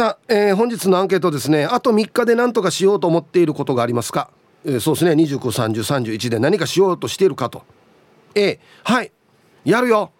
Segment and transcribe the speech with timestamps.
[0.00, 1.66] さあ、えー、本日のアンケートですね。
[1.66, 4.30] あと3日で何とかしようと思っていることがありますか、
[4.64, 5.12] えー、そうですね。
[5.24, 7.64] 293031で何かしようとしているかと。
[8.34, 9.12] A はい。
[9.62, 10.10] やるよ。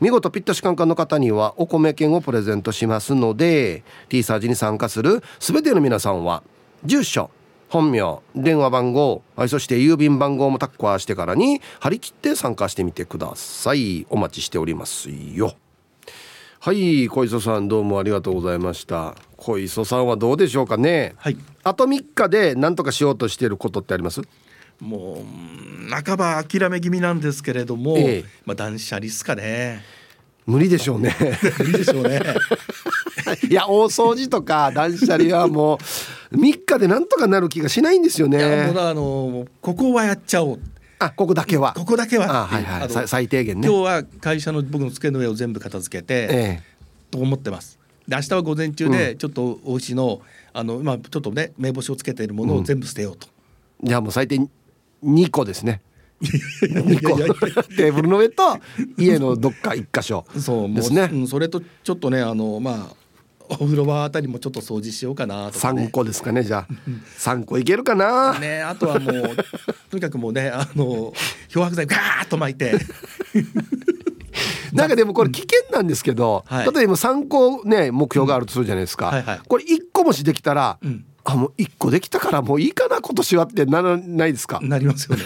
[0.03, 6.43] 見事ピッタシカンカンの方にはお米券をプレゼントしますので T サージに参加する全ての皆さんは
[6.85, 7.31] 住所
[7.71, 14.07] 本名電話番号、そして郵便番号もタッカーしてからに張り切って参加してみてください。
[14.11, 15.55] お待ちしておりますよ。
[16.63, 19.15] はい小磯さんどうもありがとうございました。
[19.39, 21.15] 小磯さんはどうでしょうかね。
[21.17, 21.37] はい。
[21.65, 24.21] あと3日で何とかしようとしていることってあります？
[24.79, 29.81] もう半ば諦め気味なんですけれども、ええ、まあ断捨離っすかね。
[30.45, 31.17] 無理でしょうね。
[31.61, 32.21] 無理でしょうね。
[33.49, 35.79] いや大掃除とか断捨離はも
[36.31, 38.45] う3日でなんとかなる気がしないんですよね。
[38.77, 40.61] あのここはやっちゃおう
[41.01, 41.73] あここだけは。
[41.73, 42.47] ここだけは。
[42.47, 43.09] はいはい。
[43.09, 43.67] 最低限ね。
[43.67, 46.63] 今日は会社の僕の机の上を全部片付けて、ええ、
[47.11, 47.79] と思ってます。
[48.07, 50.21] で明日は午前中でちょっとお牛の、
[50.53, 53.29] あのまあちょっとね目星をつけているものを全部捨てようと、
[53.83, 54.41] うん、じゃあもう最低
[55.03, 55.81] 2個ですね。
[56.21, 57.17] 2個。
[57.77, 58.43] テーブルの上と
[58.99, 63.00] 家のどっか一箇所ですね、うん、それとちょっとねあのまあ
[63.59, 66.69] お風呂場あたりもちょっと掃除しようかなとか、ね、3個ですかねじゃあ。
[67.19, 68.39] 3個いけるかな？
[68.39, 69.37] ねあとはもう
[69.91, 71.13] とにかくもうねあの
[71.49, 72.75] 漂白剤ガーッと巻いて。
[74.73, 84.61] なんかでもこれ危険なんですけど、うん、例えば3個ね目標があるとするじゃないですか、うんはいはい、これ1個もしできたら、うん、あもう1個できたからもういいかな今年はってならないですか？
[84.63, 85.25] なりますよね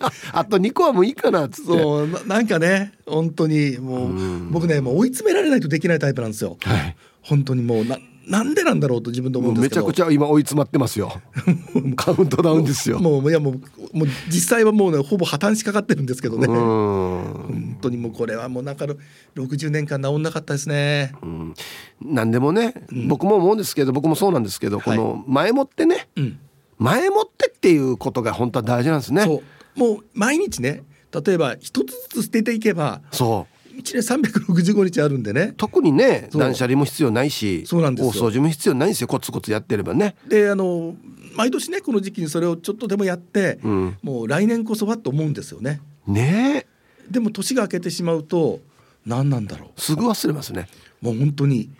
[0.32, 1.70] あと2個はもういいかなっつって。
[1.70, 9.86] そうなんかね本当にもう僕ねもう追い詰められないとできないタイプなんですよ、はい、本当にもうななんでなんだろうと自分で思うんですけど。
[9.86, 11.20] めちゃくちゃ今追い詰まってますよ。
[11.96, 13.00] カウントダウンですよ。
[13.00, 13.54] もういやもう
[13.92, 16.46] もう実際はもうねほぼ破綻しかかってるんですけどね。
[16.46, 18.86] 本当にもうこれはもうなんか
[19.34, 21.54] 60年間治んなかったですね、うん、
[22.02, 26.38] 何でもね、うん、僕も思うんですけど僕もそうなんですけど、はい、この前もってね、うん、
[26.78, 29.26] 前もってっていうことが本当は大事なんですね
[29.74, 30.82] もう毎日ね
[31.12, 33.60] 例えば一つずつ捨てていけばそう。
[33.80, 35.54] 1年365日あるんでね。
[35.56, 40.16] 特にね断捨離も必要ないしそうなんです大掃除も必要ないんですよコツコツやってればね。
[40.28, 40.94] であの
[41.34, 45.80] 毎年ねこの時期にそれをちょっとでもやって、うん、もう来年こそはと思うんですよね。
[46.06, 46.66] ね。
[47.10, 48.60] でも年が明けてしまうと
[49.06, 49.80] 何なんだろう。
[49.80, 50.68] すぐ忘れますね。
[51.00, 51.70] もう本当に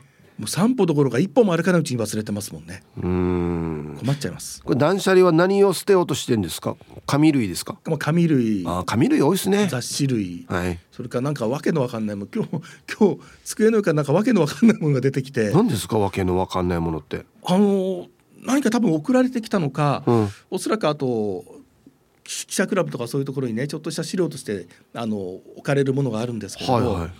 [0.40, 2.82] もう散歩どころか一歩も歩かないうちに忘れてますもんね。
[2.96, 3.96] うん。
[4.00, 4.62] 困っちゃいます。
[4.62, 6.78] これ断捨離は何を捨てようとしてんですか？
[7.04, 7.78] 紙類ですか？
[7.84, 8.64] まあ紙類。
[8.66, 9.66] あ紙類多いですね。
[9.70, 12.50] 雑誌類、はい、それからなんかわけのわかんないも今日
[12.98, 15.50] 今日机の上からなんかわけのわかんないものが出てきて。
[15.50, 15.98] 何ですか？
[15.98, 17.26] わけのわかんないものって。
[17.44, 18.06] あの
[18.42, 21.44] 何か多分送られてきたのか、うん、おそらくあと
[22.24, 27.10] 記者クラブとかそういうところにねちょっとした資料としてあの置かれるものがあるんですけど、はいはい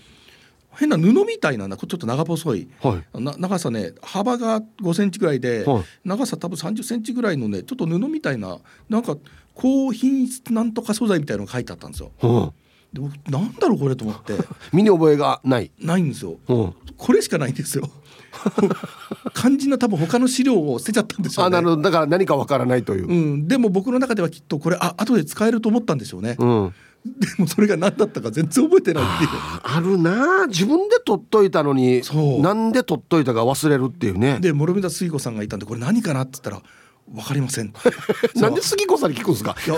[0.73, 8.59] 変な布みたいなちょっと長細い、はい、な長さね幅が5センチぐらいで、はい、長さ多分30センチぐらいのねちょっと布みたいな
[8.89, 9.17] なんか
[9.55, 12.13] 高品質なんとか素材みたいなのが書いてあったんですよ。
[12.93, 14.35] で僕なんだろうこれと思って。
[14.73, 15.71] 身に覚えがない。
[15.79, 16.39] ないんですよ。
[16.97, 17.89] これしかないんですよ。
[19.35, 21.57] 肝心な多分他の資料を捨てちゃったんでしょうね。
[21.59, 21.83] あなるほど。
[21.83, 23.49] だから何かわからないという、うん。
[23.49, 26.37] でも僕の中ではきっとこれあ後で使えると思ったんでしょうね。
[26.39, 26.75] うん。
[27.03, 29.31] でもそれが何だったか全然覚えてないっていう。
[29.63, 30.47] あるな。
[30.49, 32.03] 自分で取っといたのに
[32.43, 34.39] なんで取っといたか忘れるっていうね。
[34.41, 36.63] で諸見田水子さんがいたんでこれ何かなって言ったら
[37.13, 37.73] 分かりません。
[38.37, 39.57] なんで杉子さんに聞くんですか？
[39.67, 39.77] いや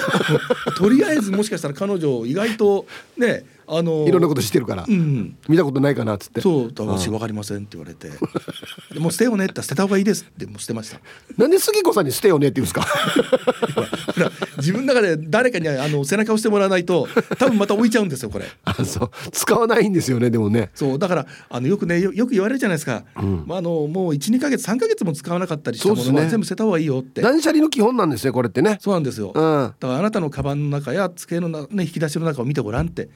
[0.76, 6.40] とりあえずもしかしたら彼女意外とねあのいろんなことしてるから、うん、見たことないかなっつって。
[6.40, 6.72] そう。
[6.76, 8.10] 私分かりませんって言われて
[8.98, 10.24] 「もう捨てようね」って捨てた方がいいです。
[10.28, 11.00] ってもう捨てました。
[11.36, 14.30] なんで杉子さんに捨てようねって言うんですか？
[14.58, 18.46] 自分の中で誰かにあの背中を押してもらわないと多分また置いちゃうんですよこれ。
[18.64, 19.10] あそう。
[19.30, 20.70] 使わないんですよねでもね。
[20.74, 20.98] そう。
[20.98, 27.20] だからあのよくねよく言われるじゃないですか、うん、まあ、あのもう12か月3か月も使わなかったりしたものは全部捨てた方がいいよって。
[27.20, 28.78] 断捨離の基本なんですねこれってね。
[28.80, 33.08] そうなんですよ、うん、だからあなたのカバンの中や机の、ね、引き出しの中を見てごらんって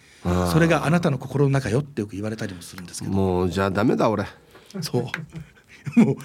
[0.51, 3.15] それがあなたの心の中よってよく言われたりもするんですけど。
[3.15, 4.25] もうじゃあダメだ俺。
[4.81, 5.03] そう。
[5.95, 6.17] もうもう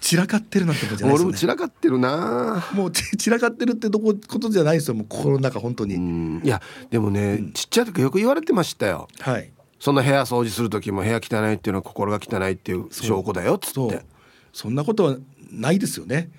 [0.00, 1.24] 散らかってるなんてことじゃないですよね。
[1.24, 2.64] 俺も散らかってるな。
[2.72, 4.94] もうち散らかってるってどこことじゃないですよ。
[4.94, 6.40] もう心の中本当に、うん。
[6.42, 9.08] いやでもね、ちっちゃい時よく言われてましたよ。
[9.20, 9.52] はい。
[9.78, 13.88] その部屋掃除する時も部屋汚いっていうのは心が汚いっていう証拠だよっつそう。
[13.88, 14.04] って
[14.52, 15.16] そんなことは
[15.50, 16.30] ないですよね。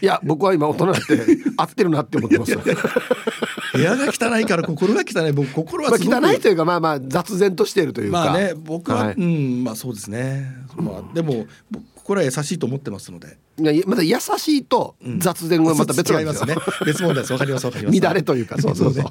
[0.00, 1.00] いや僕は今大人って
[1.56, 5.32] 合ってるなって思ってます部屋が汚いから心が汚い。
[5.32, 8.18] 僕心は汚いというかまあまあ雑然としているというか。
[8.18, 9.14] まあね僕は、はい。
[9.16, 13.38] うんまあそうですね、まあ、でも僕心は優しいと思ってますので。
[13.56, 17.32] いやまた優しいと雑然はまた別なんですね別問題です。
[17.32, 18.00] わかりますわかります。
[18.00, 19.04] 乱れというかそうそうそう。
[19.04, 19.10] ね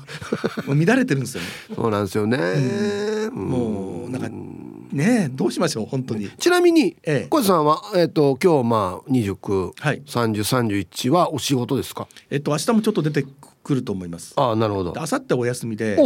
[0.67, 1.47] もう乱れてるんですよね。
[1.75, 2.37] そうなんですよね、
[3.31, 4.27] もうなんか
[4.93, 6.29] ねえどうしましょう本当に。
[6.29, 7.27] ちなみにええ。
[7.27, 10.01] 小泉さんは、えっと今日まあ29、はい。
[10.05, 12.07] 30、31はお仕事ですか？
[12.29, 13.25] えっと明日もちょっと出て
[13.63, 14.33] くると思います。
[14.37, 14.93] ああなるほど。
[14.93, 15.97] で明後日お休みで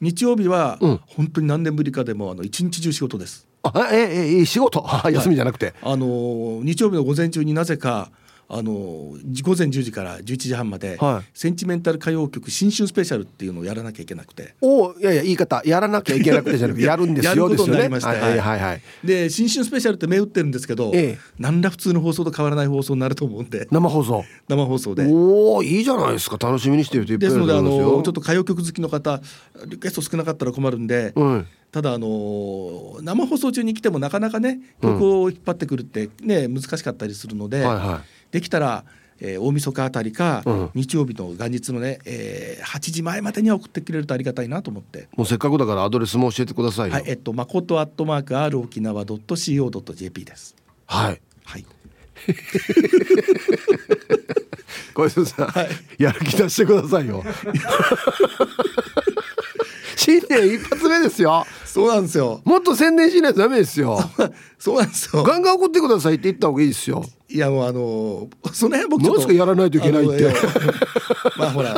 [0.00, 1.00] 日曜日はうん。
[1.08, 3.48] 本当に何年ぶりかでもあの一日中仕事です。
[3.64, 4.84] あええええ仕事。
[4.86, 8.12] あ休みじゃなくて、あの日曜日の午前中になぜか
[8.50, 9.18] あの午
[9.56, 11.30] 前10時から11時半まで、はい。
[11.34, 14.54] センチメンタル歌謡曲新春スペシャルっていうのをやらなきゃいけなくて。
[14.62, 18.60] おいやいや言い方やらなきゃいけなくてじゃなくて やるんですやることになりましてはいはいはい。
[18.60, 21.18] はいで新春スペシャルって銘打ってるんですけど、ええ。
[21.38, 23.68] 何ら普通の放送と変わらない放送になると思うんで。
[23.70, 24.24] 生放送。
[24.48, 25.06] 生放送で。
[25.06, 29.20] おおいいじゃないですか楽しみにしてるといっぱいいるですのであのちょっと歌謡曲好きの方
[29.66, 31.46] リクエスト少なかったら困るんで、うん。
[31.70, 38.84] ただあの生放送中に来てもなかなかね曲を引っ張ってくるってね、難しかったりするので、はいはできたら、
[39.20, 45.08] えー大晦日あたりか、うん日曜日の元日のね、えー8時前までには送ってくれるとありがたいなと思って。
[45.16, 50.54] もうせっかくだからアドレスも教えてくださいよはい、えっと、誠アットマーク R 沖縄ドット CO ドット JP です。
[50.86, 51.66] はいはい。
[54.94, 55.68] 小泉さん、はい
[56.02, 57.22] やる気出してくださいよ
[60.08, 61.44] 新年一発目ですよ。
[61.66, 62.40] そうなんですよ。
[62.46, 64.00] もっと宣伝しないとダメですよ。
[64.58, 65.22] そうなんですよ。
[65.22, 67.04] ガンガン送ってくださいって言った方がいいですよ。
[67.28, 70.32] いやもうあのその辺僕ちょっとやらないといけないって。
[71.36, 71.74] まあほら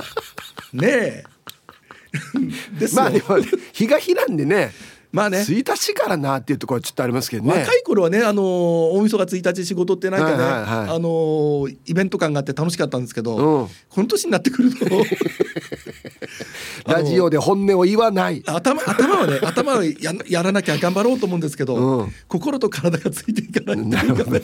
[0.73, 1.25] ねえ。
[2.79, 4.73] ですよ、まあでもね日が日なんでね
[5.13, 5.39] まあね。
[5.39, 7.61] 1日からなっていうところはちょっとありますけどね。
[7.61, 13.69] 若い頃はねあの大晦日1日仕事ってなんかね、はいはいはいあのイベント感があって楽しかったんですけど、うん。
[13.89, 14.87] この年になってくると
[16.87, 18.43] ラジオで本音を言わない。
[18.47, 19.93] 頭頭はね頭はや
[20.29, 22.13] やらなきゃ頑張ろうと思うんですけど、うん。
[22.29, 24.41] 心と体がついていかないなるほどね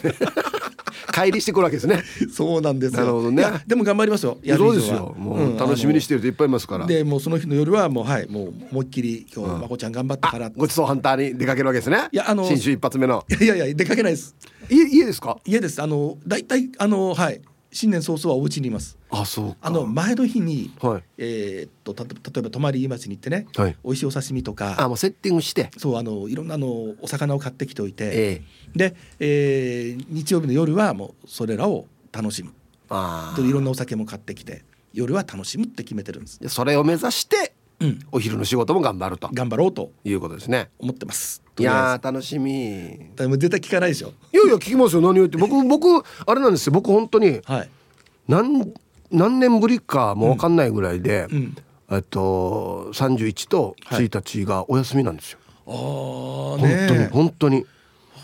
[1.08, 2.02] 乖離してくるわけですね。
[2.32, 3.00] そうなんですよ。
[3.00, 3.44] なるほどね。
[3.66, 4.38] でも頑張りますよ。
[4.56, 5.14] そうですよ。
[5.18, 12.08] もう楽しみにしてる人いっぱいいますから、でもうその日の夜はもうはいもう思いっきり今日まこちゃん頑張ったから、ごちそうハンターに出かけるわけですね。
[12.12, 13.24] いやあの新種一発目の。
[13.40, 14.34] いやいや出かけないです。
[14.68, 15.38] 家家ですか？
[15.44, 15.80] 家です。
[15.82, 17.40] あの大体あのはい
[17.76, 18.96] 新年早々はお家にいます。
[19.10, 19.56] あそうか。
[19.60, 21.02] あの前の日に、はい。
[21.18, 23.76] えーっとた例えば泊まり町に行ってね、はい。
[23.84, 25.70] 美味しいお刺身とかあもうセッティングして。
[25.76, 26.66] そうあのいろんなあの
[27.02, 28.42] お魚を買ってきておいて、え
[28.74, 28.78] え。
[28.78, 32.54] で、えー日曜日の夜はもうそれらを楽しむ。
[32.88, 34.64] あといろんなお酒も買ってきて
[34.94, 39.28] 夜は楽しむって決めてるんです、あそれを目指してうん、お昼の仕事も頑張ると。
[39.34, 40.70] 頑張ろうということですね。
[40.78, 42.86] 思ってますいやー楽しみ。
[42.86, 44.12] いでも絶対聞かないでしょ。
[44.32, 46.72] やいや聞きますよ何を言って僕 僕あれなんですよ。
[46.72, 47.70] 僕本当にはい。
[48.28, 48.72] 何
[49.10, 51.56] 何年ぶりかもう分かんないぐらいで、うん。
[51.90, 57.64] えっと31と1日がお休みなんですよ、ああ本当にね本当に。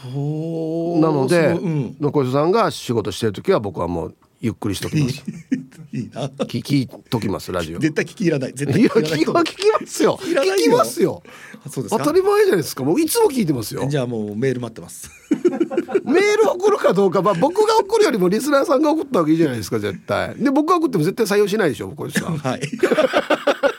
[0.04, 5.22] なのでうん、小磯さんが仕事してる時は僕はもうゆっくりしときます。
[5.94, 6.26] いいな。
[6.26, 7.78] 聞聞いときますラジオ。
[7.78, 7.80] い。
[7.80, 9.44] 絶対聞き入らない絶対や聞き入らない。
[9.44, 10.18] 聞きますよ。
[10.20, 11.22] 聞きますよ。
[11.88, 12.82] 当たり前じゃないですか。
[12.82, 13.86] もういつも聞いてますよ。
[13.88, 15.08] じゃあもうメール待ってます。
[16.04, 20.34] メール送るかどうか、まあ、僕が送るよりもリスナーさんが送った方がいいじゃないですか絶対。
[20.34, 22.60] で僕が送っても絶対採用しないでしょ小磯さんはい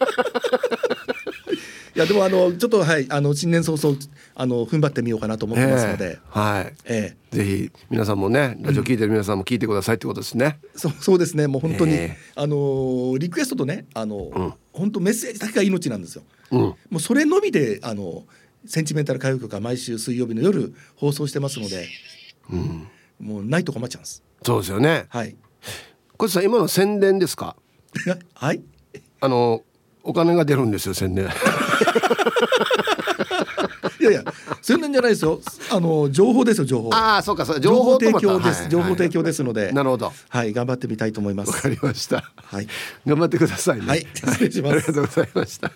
[1.95, 3.97] いやでもあのちょっとはいあの新年早々
[4.33, 6.05] あの踏ん張ってみようかなと思ってますので。
[6.05, 6.73] え、えはい。
[6.85, 7.38] ええ。
[7.38, 11.47] ぜひ皆さんもねラジオ聞いてる皆さんも聞いてくださいってことですね、そうそうですね。
[11.47, 12.17] もう本当に、ええ。
[12.35, 16.23] あのリクエストとねあの、本当メッセージだけが命なんですよ。
[16.51, 16.59] うん。
[16.62, 18.23] もうそれのみであの
[18.65, 21.88] センチメンタル歌謡曲が毎週水曜日の夜放送してますので、
[23.19, 24.23] もうないと困っちゃうんです。
[24.43, 25.05] そうですよね。
[25.09, 25.35] はい。
[26.17, 27.55] 小磯さん今の宣伝ですか？
[28.33, 28.63] はい。
[29.21, 29.63] あの
[30.03, 31.29] お金が出るんですよ宣伝
[34.00, 34.24] いやいや
[34.62, 35.39] 宣伝じゃないですよ。
[35.72, 36.89] あの情報ですよ情報。
[36.93, 40.12] ああそうかそう情報提供です、はい情報提供ですので、なるほど。
[40.29, 41.51] はい頑張ってみたいと思います。
[41.51, 42.31] わかりました。
[42.36, 42.67] はい。
[43.05, 43.86] 頑張ってくださいね。
[43.88, 44.74] はい失礼します。
[44.74, 45.72] ありがとうございました。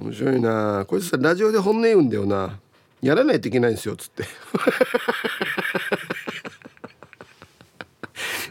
[0.00, 0.84] 面白いな。
[0.88, 2.58] こいつさラジオで本音言うんだよな。
[3.02, 4.24] やらないといけないんですよつって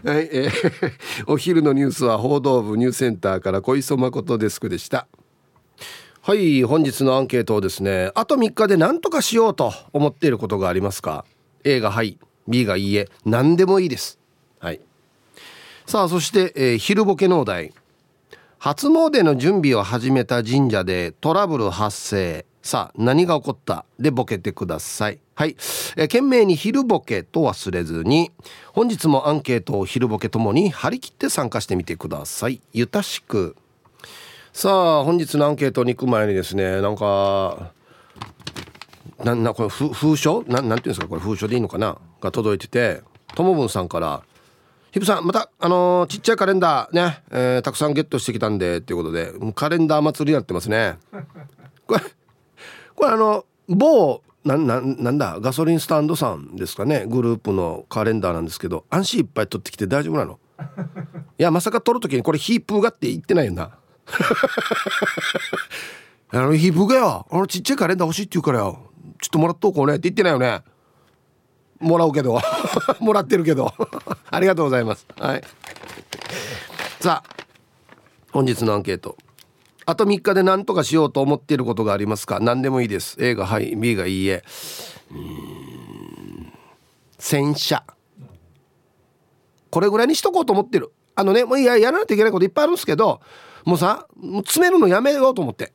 [0.05, 5.07] はい、えー、 お昼のニュースは報道部ニュースセンターから小磯誠デスクでした。
[6.21, 11.25] はい本日のアンケートをですねあと3日で何とかしようと思っていることがありますか
[11.63, 14.19] ？A がはい B がいいえ何でもいいです。
[14.59, 14.79] はい。
[15.87, 17.73] さあそして、えー、昼ボケのお題
[18.59, 22.45] 初詣の準備を始めた神社でトラブル発生。
[22.61, 23.85] さあ何が起こった？
[23.99, 25.19] でボケてください。
[25.37, 25.57] はい、
[25.97, 28.31] え、懸命に昼ボケと忘れずに
[28.71, 32.61] 本日もアンケートを昼ボケともに張り切って参加してみてください。
[32.71, 33.57] ゆたしく。
[34.53, 37.73] さあ本日のアンケートに行く前にですねなんか
[39.25, 40.43] なんなこれ封書？
[40.43, 41.07] ななんていうんですか？
[41.09, 41.97] これ封書でいいのかな？
[42.21, 43.01] が届いてて
[43.35, 44.23] ともぶんさんから
[44.93, 50.97] 「ヒブさんまたあのー、ちっちゃいカレンダーね、えー、たくさんゲットしてきたんで」っていうことでカレンダー祭りになってますね。
[51.85, 51.99] これ
[52.95, 55.39] これあの某なななんだ？
[55.41, 57.05] ガソリンスタンドさんですかね？
[57.07, 60.39] グループのカレンダーなんですけど安心いっぱい取ってきて大丈夫なの？
[61.37, 63.71] いやまさか取る時にこれヒープーがって言ってないよな。
[66.29, 67.25] あのヒープーがよ。
[67.29, 68.79] あのちっちゃいカレンダー欲しいって言うからよ。
[69.21, 70.61] ちょっともらっとこうねって言ってないよね。
[71.79, 72.39] もらうけど。
[73.01, 73.73] もらってるけど。
[74.29, 75.05] ありがとうございます。
[75.19, 75.43] はい。
[76.99, 77.29] さあ
[78.31, 79.17] 本日のアンケート。
[79.85, 82.39] あと3日で何とかしようと思っていることがありますか？
[82.39, 83.17] 何でもいいです。
[83.19, 84.43] A がはい B がいいえ。
[85.11, 86.53] うん。
[87.19, 87.83] 洗車。
[89.69, 90.91] これぐらいにしとこうと思ってる。
[91.15, 93.21] あのねもういややらないといけないこといっぱいあるんですけど
[93.63, 95.71] もうさもう詰めるのやめようと思って。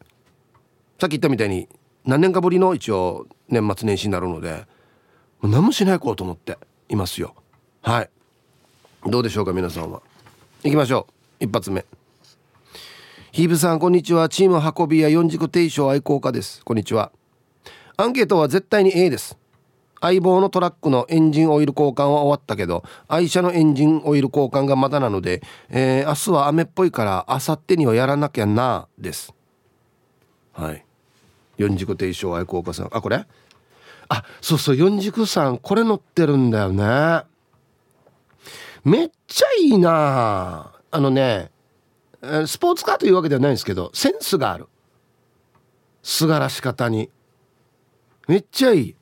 [0.99, 1.69] さっき言ったみたいに
[2.05, 4.67] 何年かぶりの一応年末年始になるので
[5.40, 7.35] もう何もしないこうと思っていますよ。
[7.83, 8.11] はい。
[9.07, 10.02] どうでしょうか皆さんは。
[10.62, 11.07] 行きましょ
[11.40, 11.45] う。
[11.45, 11.87] 一発目。
[13.32, 14.28] ヒーブさんこんにちは。
[14.28, 16.64] チーム運び屋四軸定称愛好家です。
[16.64, 17.12] こんにちは。
[17.96, 19.38] アンケートは絶対に A です。
[20.00, 29.32] 相棒のトラックのエンジンオイル交換は終わったけど愛車のエンジンオイル交換がまだなので、えー、明日は雨っぽいから明後日にはやらなきゃなです。
[30.52, 30.84] はい。
[31.56, 32.88] 四軸定称愛好家さん。
[32.90, 33.26] あこれ？
[34.08, 34.76] あそうそう。
[34.76, 37.22] 四軸さんこれ乗ってるんだよね。
[38.84, 40.72] めっちゃいいな。
[40.90, 41.52] あのね
[42.23, 44.67] スポーツカーというわけではないんですけどセンスがある。
[46.03, 47.11] すがらし方に。
[48.29, 48.95] めっちゃいい。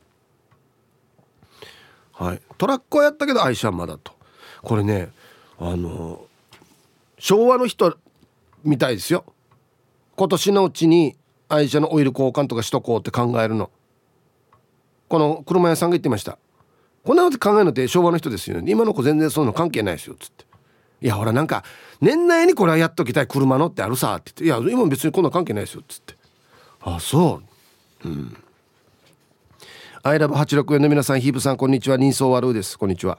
[2.12, 2.42] はい。
[2.56, 4.12] トラックはやったけど愛車はまだと。
[4.62, 5.10] これね
[5.58, 6.26] あの
[7.18, 7.96] 昭和の人
[8.64, 9.24] みたいですよ。
[10.16, 11.16] 今年のうちに
[11.48, 13.70] 愛車のオイル交換とかしとこうって考えるの。
[15.08, 16.38] この車屋さんが言ってました。
[17.04, 18.70] こんなの考えるのって昭和の人ですよね。
[18.70, 20.47] 今の子全然そういうの関係ないですよっつって。
[21.00, 21.64] いやほらなんか
[22.00, 26.14] 年内にこれはやっときたい車のってあるさって言っていや今別にこんな関係ないですよっつって。
[26.80, 27.40] あそ
[28.04, 28.08] う。
[28.08, 28.36] うん。
[30.02, 31.96] アイラブ86円の皆さんヒープさんこんにちは。
[31.96, 32.78] 人相悪です。
[32.78, 33.18] こんにちは。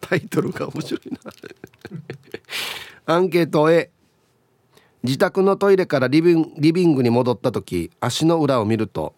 [0.00, 1.18] タイトルが面白いな。
[3.14, 3.90] アンケート A
[5.02, 9.14] 自宅のトイレからリビンリビングに戻った時足の裏を見ると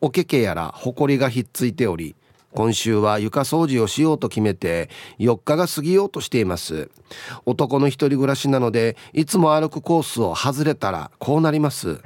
[0.00, 2.16] おけけやらほこりがひっついており
[2.52, 6.90] 今週は床掃除をしようと決めて4日が過ぎようとしています。
[7.46, 12.00] 男の一人暮らしなのでいつも歩くコースを外れたらこうなります。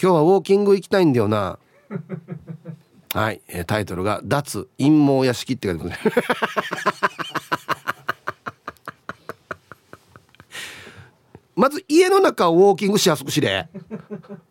[0.00, 1.58] 今日はウォーキング行きたいんだよな。
[3.14, 6.12] はいタイトルが脱陰謀屋敷って書いてますね。
[11.56, 13.68] まず家の中をウォーキングしやすくしれ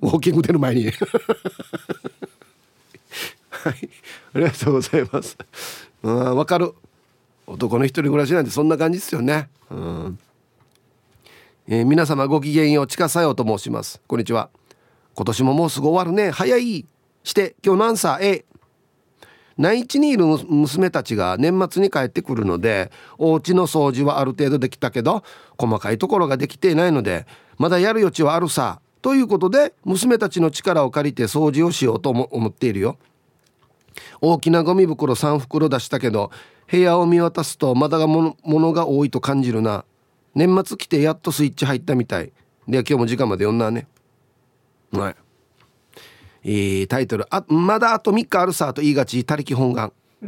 [0.01, 0.91] ウォーキング出る前に。
[3.63, 3.89] はい。
[4.35, 5.37] ありがとうございます。
[6.03, 6.73] うんわかる。
[7.45, 9.49] 男の一人暮らしなんてそんな感じですよね。
[9.71, 10.19] うん。
[11.67, 14.01] えー、皆様ごきげんよう近さよと申します。
[14.07, 14.49] こんにちは。
[15.15, 16.31] 今年ももうすぐ終わるね。
[16.31, 16.85] 早い
[17.23, 18.45] して今日のアンサー A
[19.57, 25.23] 内地にいる娘たちが年末に帰ってくるのでお家の掃除はある程度できたけど
[25.57, 27.25] 細かいところができていないので
[27.57, 28.81] まだやる余地はあるさ。
[29.01, 32.97] ということで娘たちの力を借りて掃除をしようと思っているよ。
[34.21, 36.31] 大きなゴミ袋3袋出したけど
[36.69, 39.85] 部屋を見渡すとまだがものが多いと感じるな。
[40.35, 42.31] 年末来てやっとスイッチ入ったみたい。
[42.67, 43.87] では今日も時間まで読んだね。
[44.91, 45.15] はい。
[46.43, 47.25] えー、タイトル。
[47.33, 49.91] あ「まだあと3日あるさ」と言いがち他力本願。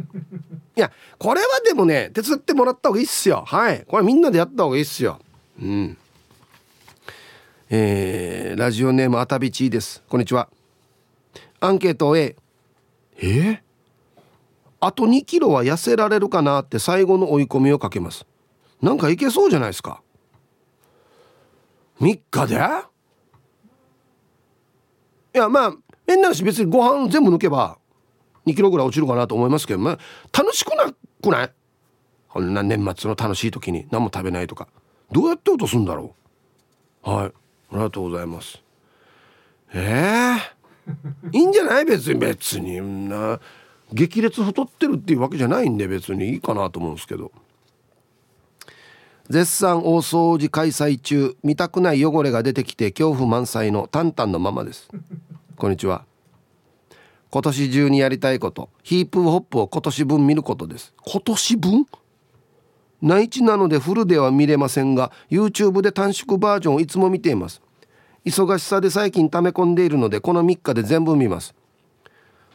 [0.76, 3.44] いやこれはでもね手伝ってもらった方がいいっすよ。
[3.46, 3.84] はい。
[3.86, 5.20] これみんなでやった方がいいっすよ。
[5.60, 5.96] うん。
[7.68, 10.02] えー、ラジオネームあたびちです。
[10.08, 10.48] こんにちは。
[11.60, 12.34] アンケート A
[13.22, 13.62] え、
[14.80, 18.26] あと2キロは痩せられるかなって最後の追い込みをかけます。
[18.80, 20.02] なんかいけそうじゃないですか。
[22.00, 22.56] 3日で？
[25.34, 25.74] いやまあ
[26.06, 27.78] 変な話別にご飯全部抜けば
[28.46, 29.98] 2キロぐらい落ちるかなと思いますけど、まあ、
[30.36, 31.52] 楽しくなくない？
[32.28, 33.86] こんな年末の楽しい時に。
[33.90, 34.68] 何も食べないとか。
[35.12, 36.14] どうやって落とすんだろ
[37.04, 37.10] う？
[37.10, 37.26] はい。
[37.26, 37.32] あ
[37.72, 38.62] りがとうございます。
[39.74, 40.38] ええー、
[41.32, 41.84] いいんじゃない？
[41.84, 42.78] 別に別に。
[42.80, 43.40] んな
[43.92, 47.32] 激烈太ってるっていうわけじゃないんで別にいいかなと思うんですけど。
[49.28, 51.36] 絶賛大掃除開催中。
[51.42, 54.88] 見たくない汚れが出てきて恐怖満載のタンタンのままです。
[55.56, 56.04] こんにちは。
[57.30, 58.70] 今年中にやりたいこと。
[58.82, 60.92] ヒープホップを今年分見ることです。
[61.06, 61.86] 今年分？
[63.02, 67.62] 内地なのでフルでは見れませんが YouTube で短縮バージョンをいつも見ています。
[68.24, 71.54] 忙しさで最近溜め込んでいるのでこの3日で全部見ます。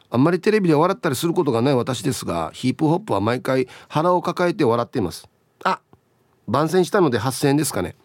[0.09, 5.27] あんまりテレビで笑ったりすることがない私ですがヒープホップは毎回腹を抱えて笑っています。
[5.63, 5.81] あ
[6.47, 7.95] 番宣したので8000円ですかね。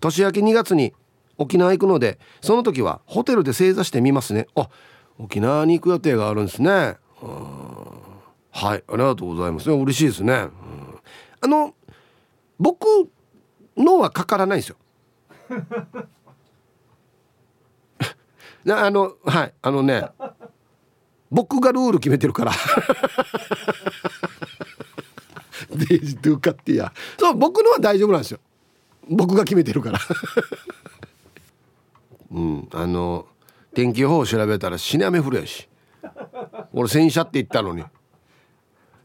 [0.00, 0.94] 年明け2月に
[1.36, 4.46] 沖縄行くのでその時はホテルで正座してみますね。
[4.54, 4.68] あ
[5.18, 6.96] 沖縄に行く予定があるんですね。
[7.20, 9.70] はいありがとうございます。
[9.70, 10.48] 嬉しいですね、
[11.40, 11.74] あの
[12.58, 12.86] 僕
[13.76, 14.76] のはかからないですよ。
[18.68, 20.04] なあのはいあのね
[21.30, 22.52] 僕がルール決めてるから。
[25.70, 26.92] デージドゥカッティア。
[27.18, 28.40] そう僕のは大丈夫なんですよ。
[29.08, 29.98] 僕が決めてるから。
[32.30, 33.26] うんあの
[33.74, 35.68] 天気予報調べたら死に雨降るやし。
[36.72, 37.84] 俺洗車って言ったのに。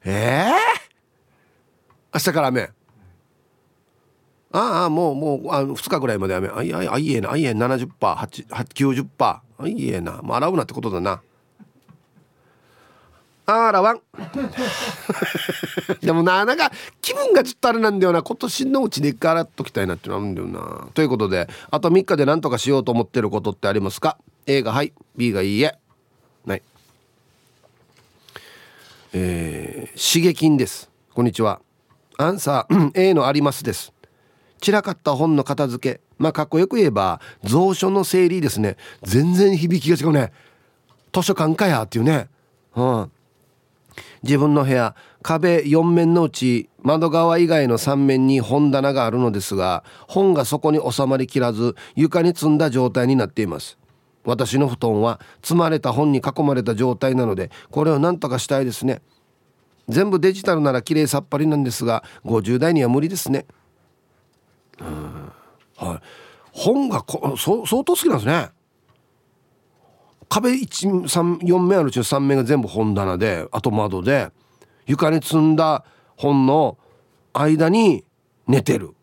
[0.05, 2.72] ええー、明日から雨。
[4.51, 6.50] ああもうもうあの2日ぐらいまで雨。
[6.50, 10.22] あいあいえなあいえ 70%90% あいえな。
[10.22, 11.22] もう洗うなってことだな。
[13.46, 14.02] あらわん。
[16.02, 18.24] でもななんか気分がちょっとあれなんだよな。
[18.24, 20.88] 今年のうちで一回洗っときたいなってなるんだよな。
[20.94, 24.94] ということであと3日で何とかしようと思ってることってありますか？A がはい。
[25.18, 25.78] B がいいえ。
[26.48, 26.62] はい。
[29.12, 30.90] えー、刺激です。
[31.14, 31.60] こんにちは。
[32.18, 33.92] アンサー A のありますです。
[34.62, 36.02] 散らかった本の片付け。
[36.17, 38.77] まあかっこよく言えば蔵書の整理ですね。
[39.03, 40.32] 全然響きが違うね。
[41.13, 42.30] 図書館かやっていうね。
[42.76, 43.12] うん。
[44.23, 53.78] 自分の部屋壁4面のうち窓側以外の3面に本棚があるのですが本がそこに収まりきらず床に積んだ状態になっています。
[54.26, 59.02] 私の布団は積まれた本に囲まれた状態なのでこれを何とかしたいですね。
[59.89, 63.45] 全部デジタルなら綺麗さっぱりなんですが50代には無理ですね。
[64.80, 65.23] うん。
[65.78, 66.00] はい、
[66.52, 68.50] 本がこそ相当好きなんですね。
[70.30, 74.32] 壁4面あるうちの3面が全部本棚であと窓で
[74.88, 76.78] 床に積んだ本の
[77.34, 78.04] 間に
[78.48, 78.96] 寝てる。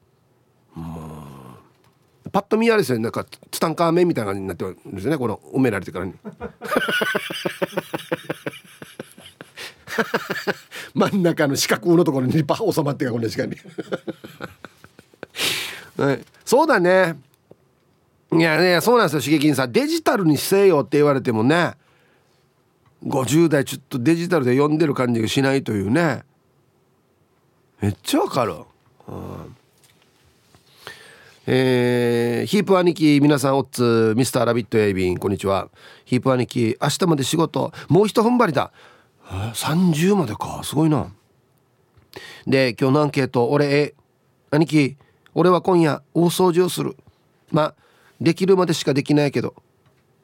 [2.33, 5.19] パッと見あれですよなんかツタンカーメンみたいな感じになってるんですよね。
[5.19, 6.15] この埋められてからに。
[10.95, 13.57] 真ん中の四角のところにパッ収まってがこんな時間に。
[16.01, 17.19] はい、そうだね。
[18.33, 19.21] いやねそうなんですよ。
[19.21, 21.75] 刺激にさデジタルにせよって言われてもね。
[23.07, 26.23] 50代ちょっとデジタルで読んでる感じがしないというね。
[27.81, 28.55] めっちゃわかる、
[29.09, 29.57] うん、
[31.47, 35.69] えー、ヒープ兄貴皆さんおっつミスターラビットエイビンこんにちは。
[36.05, 37.73] ヒープ兄貴明日まで仕事。
[37.89, 38.73] もう一踏ん張りだ。
[39.29, 40.63] 30までか。
[40.63, 41.13] すごいな。
[42.47, 43.95] で今日のアンケート俺え
[44.51, 44.97] 兄貴
[45.35, 46.97] 俺は今夜大掃除をする。
[47.51, 47.75] まあ
[48.21, 49.55] できるまでしかできないけど。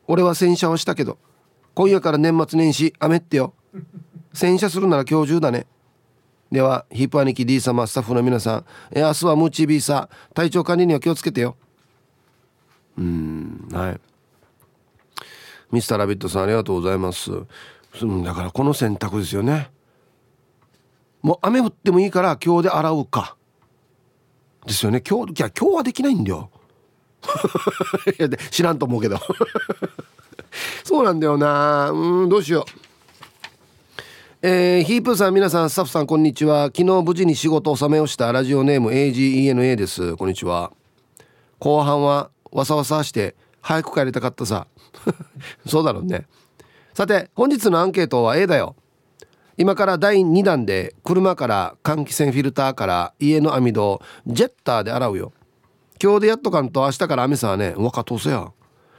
[0.08, 1.18] 俺は洗車をしたけど。
[1.74, 3.54] 今夜から年末年始雨ってよ。
[4.32, 5.66] 洗車するなら今日中だね。
[6.50, 8.64] ではヒープ兄貴 D 様スタッフの皆さん。
[8.92, 11.56] え明日はムーチービーさ体調管理には気をつけてよ。
[12.98, 14.00] うんはい。
[15.72, 17.30] ミスターラビットさんありがとうございます。
[17.30, 19.70] だからこの選択ですよね。
[21.22, 23.35] もう雨降ってもいいから今日で洗うか。
[24.66, 25.00] ですよね。
[25.00, 26.50] 今日いや今日はできないんだよ。
[28.18, 29.18] いや知らんと思うけど。
[30.84, 31.90] そうなんだよな。
[31.90, 32.86] うんどうしよう。
[34.42, 36.66] えー、ヒープーさん皆さんスタッフさんこんにちは。
[36.66, 38.30] 昨日無事に仕事納めをした。
[38.32, 40.16] ラジオネーム AGENA です。
[40.16, 40.72] こんにちは。
[41.58, 44.66] 後半はわさわさして早く帰りたかったさ。
[45.66, 46.26] そうだろうね。
[46.94, 48.76] さて本日のアンケートは A だよ。
[49.58, 55.32] 今から第2弾で車から換気扇フィルターから家の網戸をジェッターで洗うよ。
[56.02, 57.74] 今日でやっとかんと明日から雨さはね。
[57.76, 58.52] 若通せや。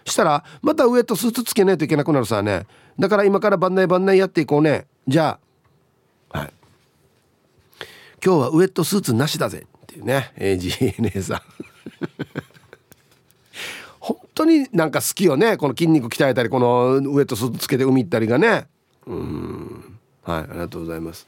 [0.05, 2.65] したらまたウエットスーツつけないといけなくなるさね。
[2.97, 4.87] だから今から番内番内やっていこうね。
[5.07, 5.39] じゃ
[6.31, 6.39] あ。
[6.39, 6.53] はい。
[8.25, 9.67] 今日はウエットスーツなしだぜ。
[9.67, 10.31] っていうね。
[10.37, 11.41] AGNA さん。
[13.99, 15.57] 本当になんか好きよね。
[15.57, 18.67] この筋肉鍛えたりこのウエットスーツつけて海行ったりがね。
[19.05, 19.86] うん。
[20.27, 21.27] はいありがとうございます。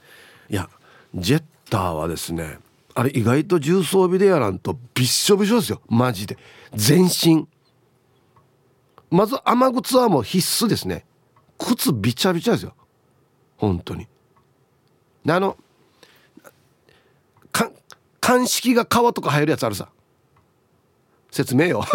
[0.49, 0.69] いや
[1.15, 2.59] ジェッターはですね
[2.93, 5.81] あれ意外と重装備でやらんとびっしょびしょですよ。
[5.87, 6.37] マジで。
[6.75, 7.47] 全身。
[9.09, 11.05] まず雨靴はもう必須ですね。
[11.57, 12.73] 靴びちゃびちゃですよ。
[13.57, 14.07] 本当に。
[15.27, 15.55] あの
[17.51, 17.71] か
[18.19, 19.87] 鑑識が川とか入るやつあるさ。
[21.31, 21.85] 説明よ。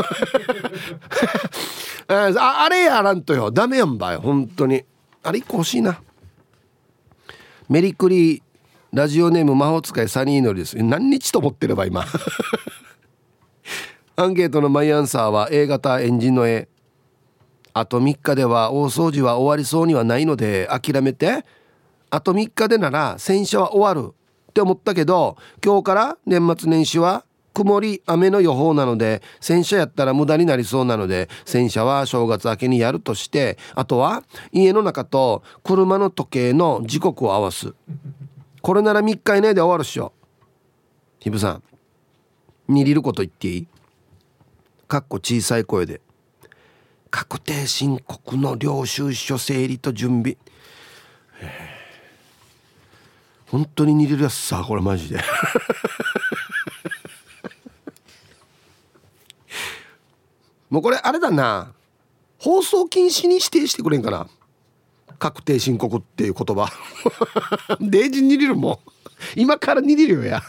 [2.08, 3.50] ああれやらんとよ。
[3.50, 4.84] ダメやんばよ本当に。
[5.22, 6.00] あれ一個欲しいな。
[7.68, 8.42] メリクリ
[8.92, 10.76] ラジオネーム魔法使いサニーノリです。
[10.76, 12.04] 何日と思ってれば今？
[14.16, 16.68] アンケートのマイアンサーは A 型エンジンの A
[17.72, 21.44] あと3日では大掃除は終わりそうにはないので諦めて。
[22.10, 24.14] あと3日でなら洗車は終わる
[24.50, 27.24] って思ったけど今日から年末年始は
[27.54, 37.72] 曇り雨の予報なので洗車やったら無駄になりそうなので洗車は正月明けにやるとしてあとは家の中と車の時計の時刻を合わす。
[38.60, 40.12] これなら3日以内で終わるっしょ。
[41.20, 41.62] ひぶさん
[42.68, 43.66] 握ること言っていい？
[44.88, 46.00] かっこ小さい声で。
[47.10, 50.36] 確定申告の領収書整理と準備。
[53.46, 55.20] 本当に握れるやつさこれマジで。
[60.70, 61.72] もうこれあれだな。
[62.38, 64.26] 放送禁止に指定してくれんかな。
[65.18, 66.70] 確定申告っていう言葉。
[67.80, 68.78] デイジにりるもん。
[69.36, 70.42] 今からにりるよや。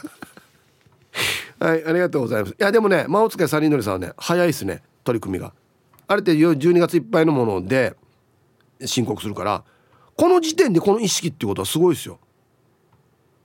[1.58, 2.52] はいありがとうございます。
[2.52, 4.82] いやでもね魔王使いサリンノリさんはね早いですね。
[5.04, 5.52] 取り組みが。
[6.08, 7.96] あれって12月いっぱいのもので
[8.84, 9.64] 申告するから。
[10.16, 12.18] この時点でこの意識っていうことはすごいですよ。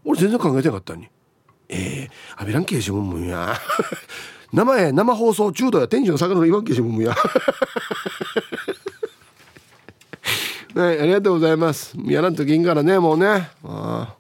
[0.05, 1.10] 俺全然考えてなかったのに。
[1.67, 3.55] ええー、アベランケーションもんや。
[4.53, 7.15] 生へ生放送中途や天使の魚の言わんけしもんや。
[10.75, 11.95] はいありがとうございます。
[12.05, 13.25] やらんと銀からねもうね。
[13.27, 14.15] ああ。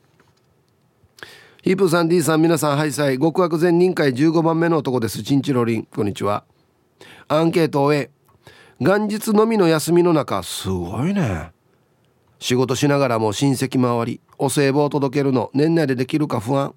[1.61, 5.21] ヒープさん D さん皆さんハイサイ極悪善人会15番目の男です。
[5.21, 5.83] チンチロリン。
[5.83, 6.43] こんにちは。
[7.27, 8.09] アンケートを終え
[8.79, 11.51] 元日のみの休みの中すごいね。
[12.39, 16.73] 仕事しながらも親戚周りお歳暮を届けるの年内でできるか不安。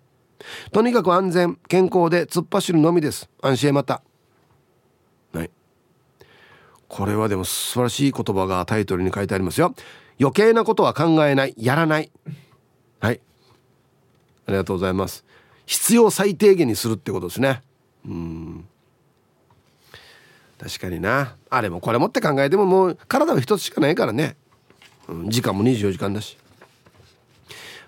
[0.73, 3.29] とにかく安全健康で突っ走るのみです。
[3.43, 4.03] 安心へまた。
[5.33, 5.51] はい。
[6.89, 9.75] これはでも素晴らしい言葉がタイトルに書いてありますよ。
[10.21, 11.55] 余計なことは考えない。
[11.57, 12.11] やらない。
[13.01, 13.21] はい。
[14.47, 15.25] ありがとうございます。
[15.67, 17.63] 必要最低限にするってことですね。
[18.07, 18.69] うん。
[20.59, 21.37] 確かにな。
[21.51, 24.37] あれもこれもって考えてももう体は一つしかないからね、
[25.09, 26.39] うん、時間も24時間だし。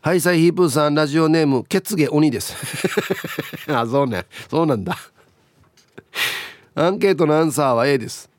[0.07, 2.55] はいサイヒープーさんラジオネーム血毛鬼です。
[3.67, 4.25] あそうね。
[4.49, 4.97] そうなんだ。
[6.77, 8.31] アンケートのアンサーは A です。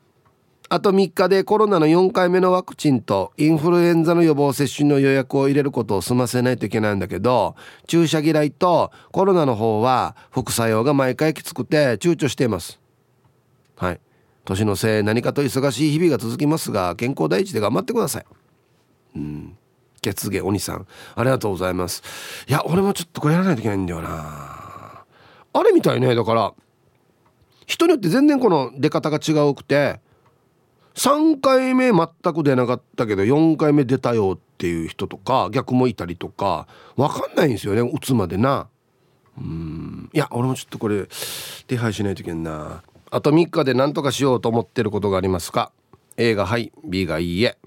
[0.70, 7.54] あと3日でコロナの4回目のワクチンとインフルエンザの予防接種の予約を入れることを済ませないといけないんだけど
[7.86, 12.80] 注射嫌いとコロナの方は副作用が毎回きつくて躊躇しています。
[13.76, 14.00] はい。
[14.46, 18.24] 年のせい何かと忙しい日々が続きますが健康第一で頑張ってください。
[20.06, 22.02] うん血毛鬼さんありがとうございます。
[22.48, 25.04] いや俺もちょっとこれやらないといけないんだよな。
[25.52, 26.52] あれみたいねだから
[27.66, 30.00] 人によって全然この出方が違うくて
[30.94, 38.68] 3回目全く出なかったけど4回目出たよっていう人とか逆もいたりとか分かんないんですよね打つまでな。
[39.36, 40.10] うん。
[40.12, 41.06] いや俺もちょっとこれ
[41.66, 42.82] 手配しないといけんな。
[43.10, 45.72] あと3日で何とかしようと思ってることがありますか
[46.16, 47.58] ？A がはい B がいいえ。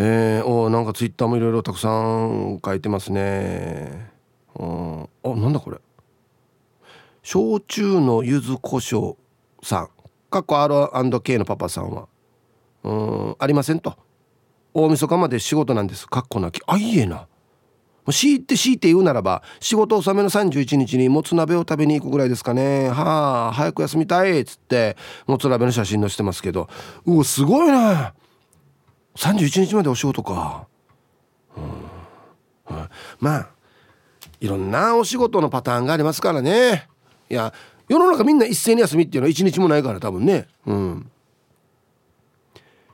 [0.00, 4.10] えー、おなんかツイッターもいろいろたくさん書いてますね。
[4.54, 5.02] うん。
[5.02, 5.78] あなんだこれ。
[7.22, 9.16] 焼酎の柚子胡椒
[9.62, 9.88] さん。
[10.30, 12.06] かっこ R&K のパパさんは。
[12.84, 13.36] うん。
[13.38, 13.96] ありませんと。
[14.72, 16.06] 大晦日まで仕事なんです。
[16.06, 16.60] かっこなき。
[16.66, 17.26] あいえな。
[18.12, 22.88] 強いて強いて言うならば仕事納めの31日にもつ鍋を食べに行くぐらいですかね。
[22.88, 26.68] はあ早く休みたいっつってもつ鍋の写真載せてますけど。
[27.04, 28.14] うわすごいな
[29.18, 30.68] 31日までお仕事か、
[31.56, 33.48] うん、まあ
[34.40, 36.88] いろんなお仕事のパターンがありますからね。
[37.28, 37.52] いや
[37.88, 40.46] 世の中みんな一斉に休みっていうのは一日もないから多分ね。
[40.66, 41.10] うん。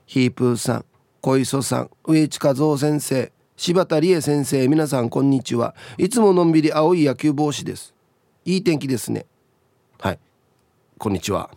[0.07, 0.85] ヒープーさん
[1.21, 5.75] 小磯さん上地和夫先生柴田理恵先生皆さんこんにちは。
[5.99, 7.95] いつものんびり青い野球帽子です。
[8.47, 9.27] いい天気ですね。
[10.01, 10.19] はい。
[10.97, 11.51] こんにちは。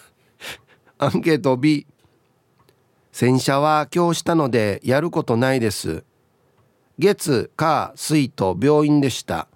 [0.98, 1.86] アンケート B
[3.20, 6.04] 洗車は今日したのでやることないです。
[7.00, 9.48] 月火水と病院でした。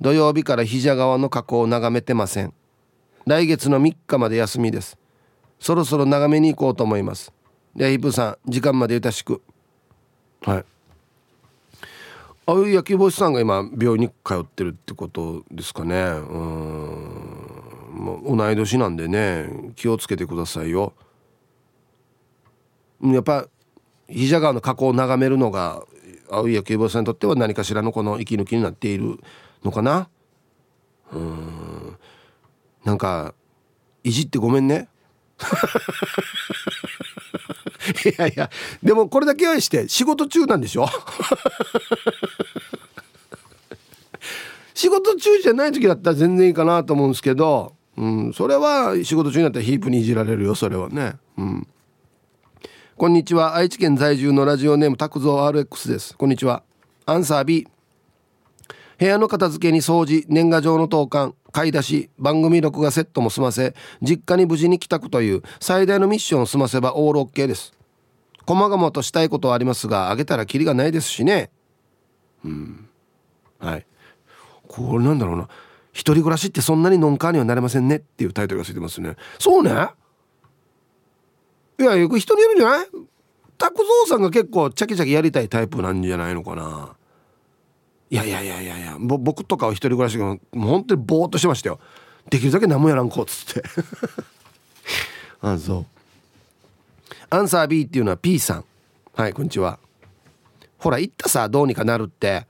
[0.00, 2.54] 土曜日から膝側の河口を眺めてません。
[3.26, 4.96] 来月の3日まで休みです。
[5.60, 7.30] そろそろ眺めに行こうと思います。
[7.76, 9.42] ではヒップさん時間までゆたしく。
[10.40, 10.64] はい。
[12.46, 16.04] 青い野球帽子さんが今病院に通ってるってことですかね。
[16.04, 16.38] う
[18.32, 18.36] ん。
[18.38, 20.94] 同い年なんでね気をつけてくださいよ。
[23.02, 23.46] やっぱ
[24.08, 25.82] 肘川の河口を眺めるのが
[26.30, 29.18] 青い野球帽子さんにとっては何かしらのこの息抜きになっている
[29.62, 30.08] のかな？
[31.12, 31.96] うん。
[32.84, 33.34] なんか
[34.02, 34.88] いじってごめんね。
[38.06, 38.50] いやいや
[38.82, 40.86] でもこれだけはして仕事中なんでしょ？
[44.74, 51.14] 仕事中じゃない時だったら全然いいかなと思うんですけど、うん、それは仕事中になったらヒープにいじられるよそれはね。
[51.38, 51.66] うん。
[52.96, 53.56] こんにちは。
[53.56, 56.16] 愛知県在住のラジオネーム拓蔵 RX です。
[56.16, 56.62] こんにちは。
[57.06, 57.66] アンサー B
[59.00, 67.74] 部屋の片付けに掃除年賀状の投函買い出し番組録画セットも済ませ実家に無事に帰宅という最大のミッションを済ませばオールオッケーです。
[68.46, 71.50] 細々としたいことはありますがあげたらキリがないですしね。
[72.44, 72.88] うん。
[73.58, 73.86] はい。
[74.68, 75.48] これなんだろうな。
[75.92, 79.16] 一人暮らしってそんなにノンカーにはなれませんねっていうタイトルがついてますね。
[79.40, 79.88] そうね。
[81.78, 82.86] いやよく人によるんじゃない？
[83.58, 86.94] 拓蔵さんが結構チャキチャキやりたいタイプなんじゃないのかな。
[88.10, 91.80] いやいやいやいやいや僕とかは一人暮らしがもう本当にぼーっとしてましたよ。
[92.30, 93.68] できるだけ何もやらんこうっつって。
[95.42, 95.86] あそう。
[97.30, 98.64] アンサー B っていうのは P さん。
[99.14, 99.78] はいこんにちは。
[100.78, 102.46] ほら言ったさどうにかなるって。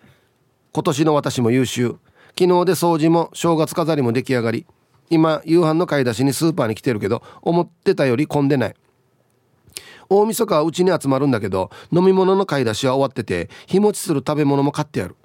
[0.73, 1.97] 今年の私も優秀。
[2.39, 4.67] 昨日で掃除も正月飾りも出来上がり。
[5.11, 8.75] 今夕飯の買い出しにスーパーに来てるけど思ってたより混んでない。
[10.09, 15.17] 大晦日はうちに集まるんだけど飲み物の買い出しは終わってて日持ちする食べ物も買ってやる。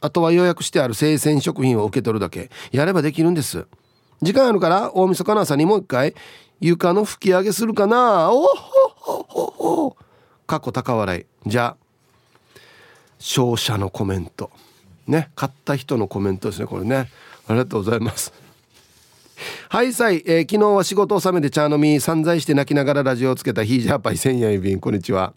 [0.00, 2.50] あとは予約してある生鮮食品を受け取るだけ。
[2.72, 3.66] やればできるんです。
[4.20, 6.14] 時間あるから大晦日の朝にもう一回
[6.60, 8.32] 床の拭き上げするかな。
[8.32, 8.48] おほ
[8.96, 9.96] ほほほ。
[10.46, 11.48] 過去高笑い。
[11.48, 12.56] じゃあ
[13.18, 14.50] 勝者のコメント。
[15.06, 17.08] ね買った人のコメントですねこれね。
[17.46, 18.32] ありがとうございます。
[19.68, 25.34] はいさい、えー、昨日は仕事納めで茶飲み散財して泣きながらラジオをつけたヒージャーパイ千円便こんにちは。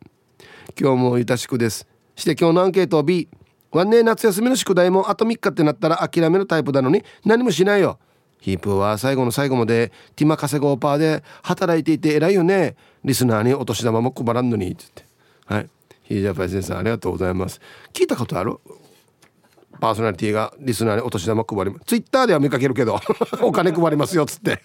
[0.80, 1.88] 今日もゆたしくです。
[2.16, 3.30] して今日のアンケートを B
[3.72, 8.00] ワンネ夏休みの宿題もあと3日ってなったら諦めるタイプなのに何もしないよ。
[8.40, 12.76] ヒープは最後の最後までティマ稼ごうパーで働いていて偉いよね。
[13.04, 15.06] リスナーにお年玉も配らんのにって言って。
[15.46, 15.70] はい。
[16.04, 17.60] ヒージャーパイ先生ありがとうございます。
[17.92, 18.60] 聞いたことある？
[19.80, 23.00] パーソナリティがリスナーにお年玉配りツイッターでは見かけるけど
[23.42, 24.62] お金配りますよっつって。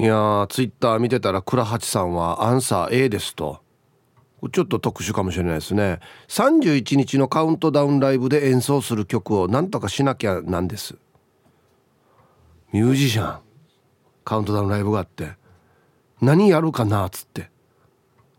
[0.00, 3.60] いやツイッター見てたら倉八さんはアンサー A ですと。
[4.52, 5.98] ちょっと特殊かもしれないですね。
[6.28, 10.94] 31日のカウントダウンライブで演奏する曲を何とかしなきゃなんです。
[12.72, 13.40] ミュージシャン
[14.24, 15.32] カウントダウンライブがあって
[16.20, 17.50] 何やるかなっつって。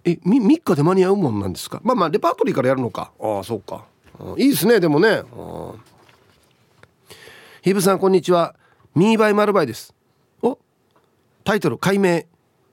[0.05, 1.81] えみ3日で間に合うもんなんですか？
[1.83, 3.11] まあまあレパートリーからやるのか。
[3.19, 3.83] ああそうか。
[4.37, 5.23] いいですねでもね。
[7.61, 8.55] ヒブさんこんにちは。
[8.95, 9.93] ミーバイマルバイです。
[10.41, 10.59] お
[11.43, 12.23] タイトル解明。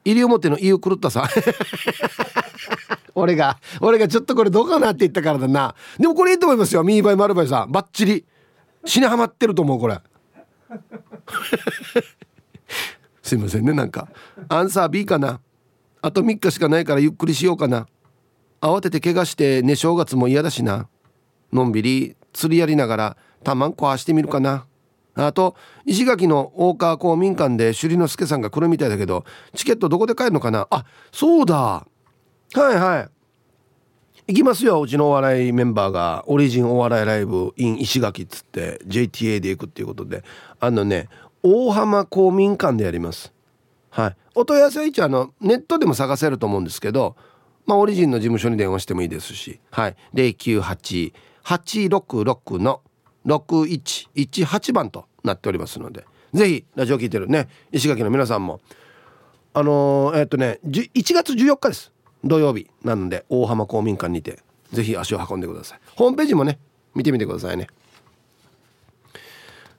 [0.05, 1.29] 西表の飯尾狂ったさ。
[3.15, 5.75] 俺が俺がちょっとこれどうかなって言ったからだな。
[5.99, 7.73] でもこれいいと思いますよミーバイマルバイさん。
[7.73, 8.25] バッチリ。
[8.85, 9.99] 死にはまってると思うこれ。
[13.23, 14.09] すいませんねなんか。
[14.49, 15.41] アンサー B かな。
[16.03, 17.87] あと3日しかないからゆっくりしようかな。
[18.61, 20.89] 慌てて怪我してね正月も嫌だしな。
[21.53, 24.67] のんびり釣りやりながらたまん壊してみるかな。
[25.15, 25.57] あと
[25.87, 30.67] 石垣の大川公民館で首里之助さんが来るみたいだけどチケットどこで買えるのかな。
[30.71, 31.57] あそうだ。
[31.57, 31.87] は
[32.55, 33.09] いはい。
[34.29, 40.23] 行きますようちのお笑いメンバーがオリジンお笑いライブ in 石垣っつって JTA で行くっていうことで。
[40.61, 41.09] あのね
[41.43, 43.33] 大浜公民館でやります。
[43.91, 44.17] はい。
[44.35, 47.17] お問い合わせは一応あのネットでも探せると思うんですけど
[47.65, 49.61] まあオリジンの事務所に電話してもいいですし。
[49.71, 49.97] はい。
[51.47, 52.83] 866の
[53.25, 56.05] 6118番となっておりますので
[56.35, 58.61] ぜひラジオ聞いてるね石垣の皆さんも。
[59.55, 61.93] あのー、えっ、とね1月14日です。
[62.23, 64.41] 土曜日なので大浜公民館にて
[64.73, 65.81] ぜひ足を運んでください。
[65.95, 66.59] ホームページもね
[66.95, 67.69] 見てみてくださいね。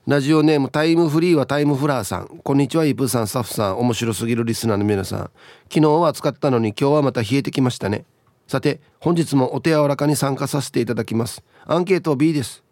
[0.06, 2.40] ラジオネームタイムフリーはタイムフラーさん。
[2.42, 3.78] こんにちはイープーさんスタッフさん。
[3.78, 5.30] 面白すぎるリスナーの皆さん。
[5.70, 8.04] 昨日は暑かったのに今日はまた冷えてきましたね。
[8.48, 11.44] さて本日もお手柔らかに参加させていただきます。
[11.66, 12.64] アンケート B です。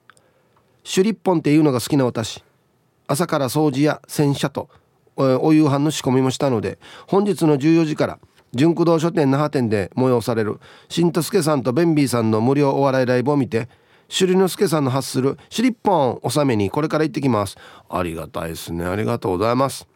[0.83, 2.43] シュリッポンっていうのが好きな私。
[3.07, 4.71] 朝から掃除や洗車と
[5.17, 8.19] お夕飯の仕込みもしたので本日の14時から
[8.55, 13.69] 純駆動書店那覇店で催される新とすけさんとベンビーさんの無料お笑いライブを見て
[14.09, 17.57] 朱里之助さんの発するシュリッポン納めにこれから行ってきます。
[17.91, 18.85] ありがたいですね。
[18.85, 19.87] ありがとうございます。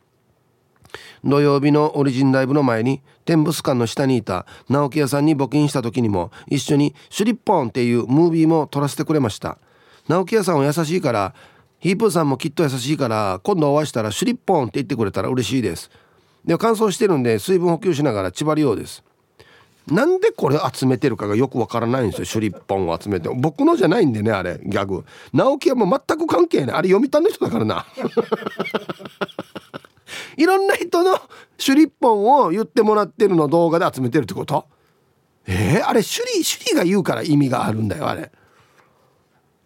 [1.25, 9.59] 土曜日のオリジンライブの前に天物館の下にいた直木屋さんに募金した時にも一緒に「シュリッポン」っていうムービーも撮らせてくれました。
[10.09, 11.35] 直木屋さんは優しいから
[11.79, 15.91] ヒープーさんもきっと優しいから今度お会いしたら「シュリッポン」って言ってくれたら嬉しいです。
[16.45, 19.05] で乾燥してるんで水分補給しながら縛りようです。
[19.87, 23.29] なんでこれ集めてるかがよくわからないんですよシュリッポンを集めて。
[23.29, 25.05] 僕のじゃないんでねあれギャグ。
[25.33, 26.77] 直樹はもう全く関係ない。
[26.77, 27.87] あれ読谷の人だからな。
[30.37, 31.19] いろんな人の
[31.59, 34.67] シュリッポンを言ってもらってるの動画で集めてるってこと？
[35.47, 38.31] えー、あれシュリシュリが言うから意味があるんだよあれ。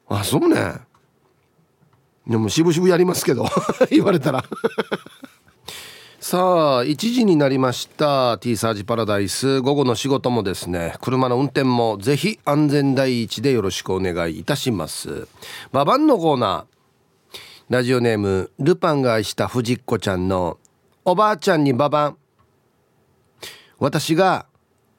[0.09, 0.74] あそうね。
[2.27, 3.46] でも渋々やりますけど
[3.90, 4.44] 言われたら。
[6.20, 8.38] さあ1時になりました。
[8.38, 9.61] T サージパラダイス。
[9.61, 15.29] 午後の仕事もですね車の運転もぜひ安全第一でよろしくお願いいたします。
[15.70, 16.73] ババンのコーナー。
[17.70, 20.59] ラジオネームルパンが愛した藤子ちゃんの
[21.03, 22.18] おばあちゃんにババン
[23.79, 24.44] 私が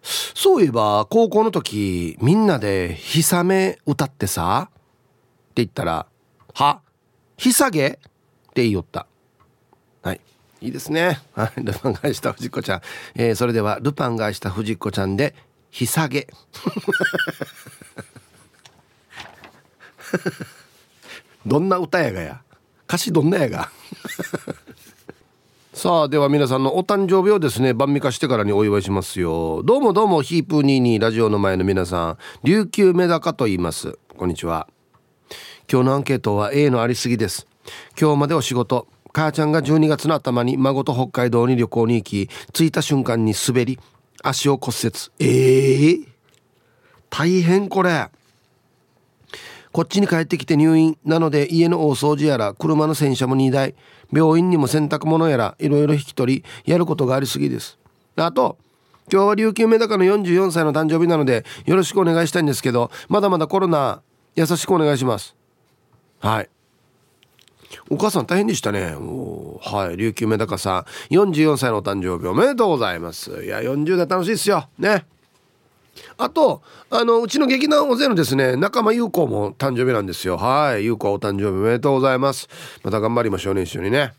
[0.01, 4.81] そういえば高校の時みんなで「ひさめ歌ってさ」って
[5.57, 6.07] 言ったら
[6.55, 6.81] 「は
[7.37, 7.93] ひさげ?」っ
[8.55, 9.05] て言いよった
[10.01, 10.21] はい
[10.61, 11.19] いいですね。
[11.35, 12.81] はい、ルパンが愛した藤子ちゃん。
[13.13, 15.35] えー、それではルパンが愛した藤子ちゃんで
[15.69, 16.27] ひさげ。
[21.45, 22.44] どんな歌やがや。
[22.87, 23.69] 歌詞どんなやが？
[25.73, 29.61] さあでは皆さんのお誕生日をですね晩味化してからにお祝いしますよ。
[29.63, 32.17] どうもどうもヒープーニーニーラジオの前の皆さん。
[32.43, 33.97] 琉球メダカと言います。
[34.17, 34.67] こんにちは。
[35.69, 37.45] 今日のアンケートは A のありすぎです。
[37.99, 38.87] 今日までお仕事。
[39.11, 43.79] 母ちゃんが12月の頭に孫と北海道に旅行に行き着いた瞬間に滑り
[44.23, 44.93] 足を骨折。
[45.19, 46.07] ええー、
[47.09, 48.09] 大変これ。
[49.75, 53.75] こっちに帰ってきて入院なので家の大掃除やら車の洗車も2台。
[54.09, 57.77] 病院にも洗濯物やらいろいろ引き取りやることがありすぎです。
[58.15, 58.57] あと
[59.11, 64.01] 今日は琉球メダカの44歳の誕生日なのでよろしくお願いしたいんですけどまだまだコロナ
[64.35, 65.35] 優しくお願いします。
[66.19, 66.49] はい。
[67.89, 68.95] お母さん大変でしたね。
[69.61, 69.97] はい。
[69.97, 73.43] 琉球メダカさん44歳のお誕生日おめでとうございます。
[73.43, 74.69] いや40代楽しいですよ。
[74.79, 75.05] ね。
[76.17, 80.37] あとあのうちの劇団大勢のですね仲間優子も誕生日なんですよ。
[80.37, 80.85] はい。
[80.85, 82.47] 優子お誕生日おめでとうございます。
[82.83, 84.13] また頑張りましょうね一緒にね。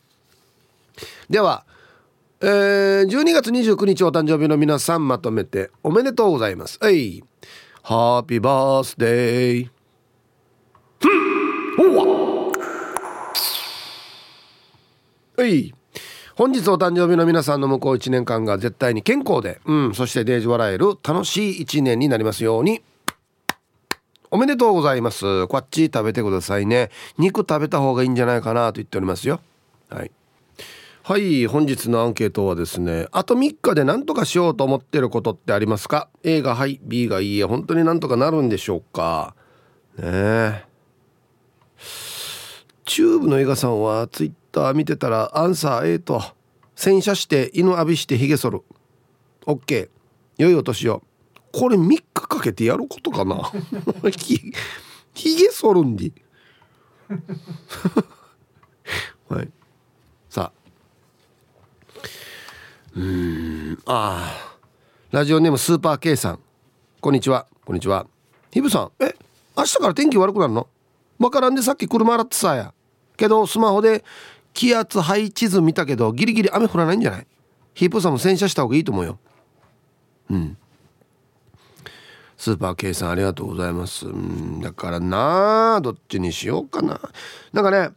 [1.29, 1.65] では
[2.41, 6.79] えー、12月29日お誕生日の皆さんまとめておめでとうございます。
[6.83, 7.23] はい。
[7.83, 9.71] ハッピーバースデー
[11.77, 12.53] ほわ
[15.37, 15.76] はい。
[16.37, 22.83] 本日お誕生日の皆さんの向こう1年間が絶対に健康で、うん、そしてデージ笑える楽しい1年になりますように。
[24.31, 25.47] おめでとうございます。
[25.47, 26.91] こっち食べてくださいね。
[27.17, 29.41] 肉食べた方がいいんじゃないかなと言っておりますよ。
[29.89, 30.11] はい。
[31.05, 39.35] はい本日のアンケートはですねあと3日で何とかしようと思ってることってありますか？A がはい B がいいえ本当になんとかなるんでしょうか？
[39.97, 40.65] ねえ。
[42.85, 46.23] チューブの映画さんはツイッター見てたらアンサー A と。
[46.75, 48.63] 洗車して犬浴びしてヒゲ剃る。
[49.47, 49.89] OK
[50.39, 51.03] 良いお年を。
[51.53, 53.51] これ3日かけてやることかな？
[54.11, 54.41] ひ
[55.15, 56.11] ひげ剃るんで
[59.29, 59.51] はい。
[60.31, 60.59] さあ。
[62.95, 63.79] うん。
[63.87, 64.57] ああ
[65.11, 66.39] ラジオネームスーパー K さん。
[67.01, 67.47] こんにちは。
[67.65, 68.07] こんにちは。
[68.51, 68.91] ヒブさん。
[69.03, 69.15] え
[69.57, 70.67] 明日から天気悪くなるの？
[71.19, 72.73] わからんでさっき車洗ってさや。
[73.17, 74.05] けどスマホで
[74.57, 77.27] 気圧配置図見たけどギリギリ雨降らないんじゃない？
[77.75, 79.19] ヒープさんも洗車した方がいいと思うよ。
[80.31, 80.57] うん。
[82.39, 84.07] スーパー K さんありがとうございます。
[84.07, 84.61] うん。
[84.63, 86.99] だからなあどっちにしようかな。
[87.53, 87.91] なんかね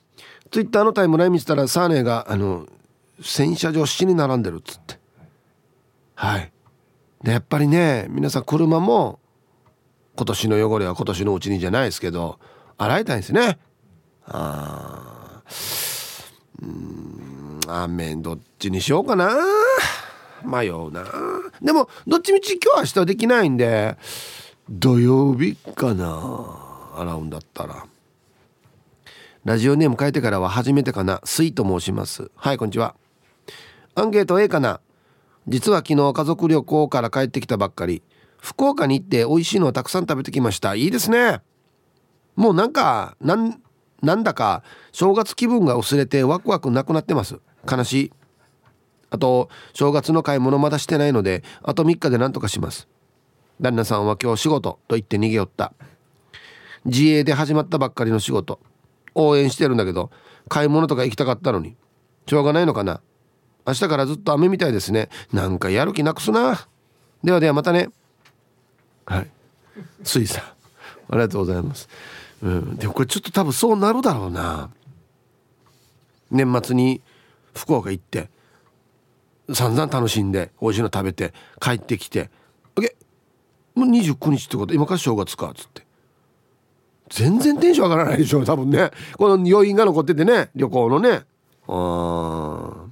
[0.51, 2.67] ツイッターのタイムライン見てたらサーネがあの
[3.21, 4.99] 洗車場死に並んでるっつって。
[6.15, 6.51] はい。
[7.23, 9.19] でやっぱりね皆さん車も
[10.17, 12.37] 今年の汚れは今年のうちにじゃないですけど
[12.77, 13.59] 洗いたいですね。
[14.25, 15.43] ああ
[16.61, 19.29] うん雨どっちにしようかな。
[20.43, 21.05] 迷うな。
[21.61, 23.97] でもどっちみち今日明日はできないんで
[24.69, 27.85] 土曜日かな洗うんだったら。
[29.45, 32.29] ラジオネーム変えてからは初めてかなスイと申します。
[32.35, 32.95] はいこんにちは。
[33.95, 34.81] アンケート A かな。
[35.47, 38.03] 実は昨日家族旅行から帰ってきたばっかり。
[38.37, 40.75] 福岡に行って美味しいのをたくさん食べてきました。
[40.75, 41.41] いいですね。
[42.35, 43.61] もうなんかなん
[44.01, 47.39] なんだか正月気分が薄れてワクワクなくなってます。
[47.69, 48.13] 悲しい。
[49.11, 52.87] あと正月の買い物まだしてないのであと3日で何とかします。
[53.59, 55.73] 旦那さんは今日仕事と言って逃げ寄った。
[56.85, 58.59] 自営で始まったばっかりの仕事。
[59.15, 60.11] 応援してるんだけど
[60.47, 61.75] 買い物とか行きたかったのに。
[62.27, 63.01] しょうがないのかな。
[63.65, 65.09] 明日からずっと雨みたいですね。
[65.33, 66.67] なんかやる気なくすな。
[67.23, 67.89] ではではまたね。
[69.05, 69.27] はい。
[70.03, 70.43] 水さん。
[70.43, 70.53] あ
[71.13, 71.89] りがとうございます。
[72.41, 72.75] うん。
[72.77, 74.69] でもこれちょっと多分そうなるだろうな。
[76.31, 77.01] 年末に
[77.55, 78.29] 福岡行って
[79.51, 82.29] 散々楽しんで美味しいの食べて帰ってきて
[82.81, 82.95] 「え
[83.73, 85.87] もう29日ってこと今から正月か」っつって。
[87.09, 88.91] 全然テンション上がらないでしょう多分ね。
[89.17, 91.23] この余韻が残っててね旅行のね。
[91.67, 92.85] あ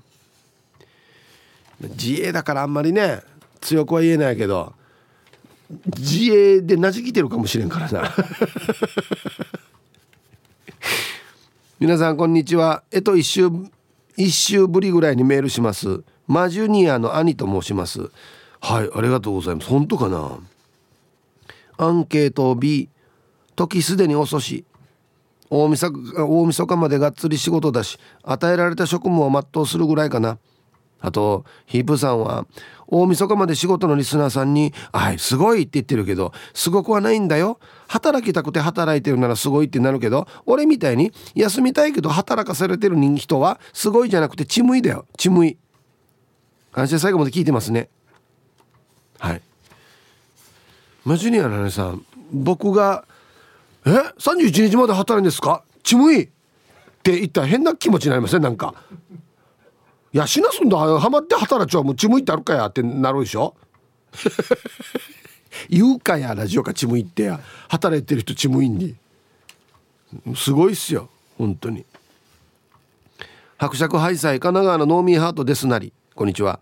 [1.82, 3.22] 自衛だからあんまりね
[3.62, 4.74] 強くは言えないけど。
[5.70, 8.16] 自衛でなじきてるかもしれんからな。
[11.80, 12.84] 皆さんこんにちは。
[12.92, 13.50] えと一週
[14.16, 16.04] 一週ぶりぐらいにメールします。
[16.26, 18.10] マジュニアの兄と申します。
[18.60, 19.68] はいありがとうございます。
[19.68, 20.40] 本当かな？
[21.78, 22.90] アンケート B
[23.56, 24.66] 時すでに遅し。
[25.50, 30.40] 大晦日大晦日までがっつり仕事だし与えられた職務を全うするぐらいかな
[31.00, 32.48] あとヒープさんは
[32.88, 37.60] 大晦日まで仕事のリスナーさんに「はいすごい」って言ってるけどすごくはないんだよ。
[37.88, 45.06] 働きたくて働いてるならすごいってなるけど俺みたいに休みたいけど働かされてる人はすごいじゃなくてちむいだよ。
[45.18, 45.58] ちむい。
[46.72, 47.90] 感謝最後まで聞いてますね。
[49.20, 49.42] はい。
[51.06, 53.06] マジニアの姉さん僕が
[53.86, 53.90] 「え
[54.20, 55.64] ？31日まで働いんですか？
[55.84, 56.28] ちむい」っ
[57.04, 58.74] て言ったら変な気持ちになりません、ね、なんか。
[60.18, 60.78] いやしなすんだ。
[61.00, 62.66] ハマって働ちゃうもうちむいてあるかや。
[62.66, 63.54] ってなるでしょ？
[65.70, 66.34] 言うかや。
[66.34, 67.40] ラジオかちむいてや。
[67.70, 68.96] 働いてる人ちむいんに。
[70.36, 71.08] すごいっすよ。
[71.38, 71.86] 本当に。
[73.58, 75.94] 伯爵ハイサイ神奈川のノーミーハートですなり。
[76.16, 76.62] こんにちは。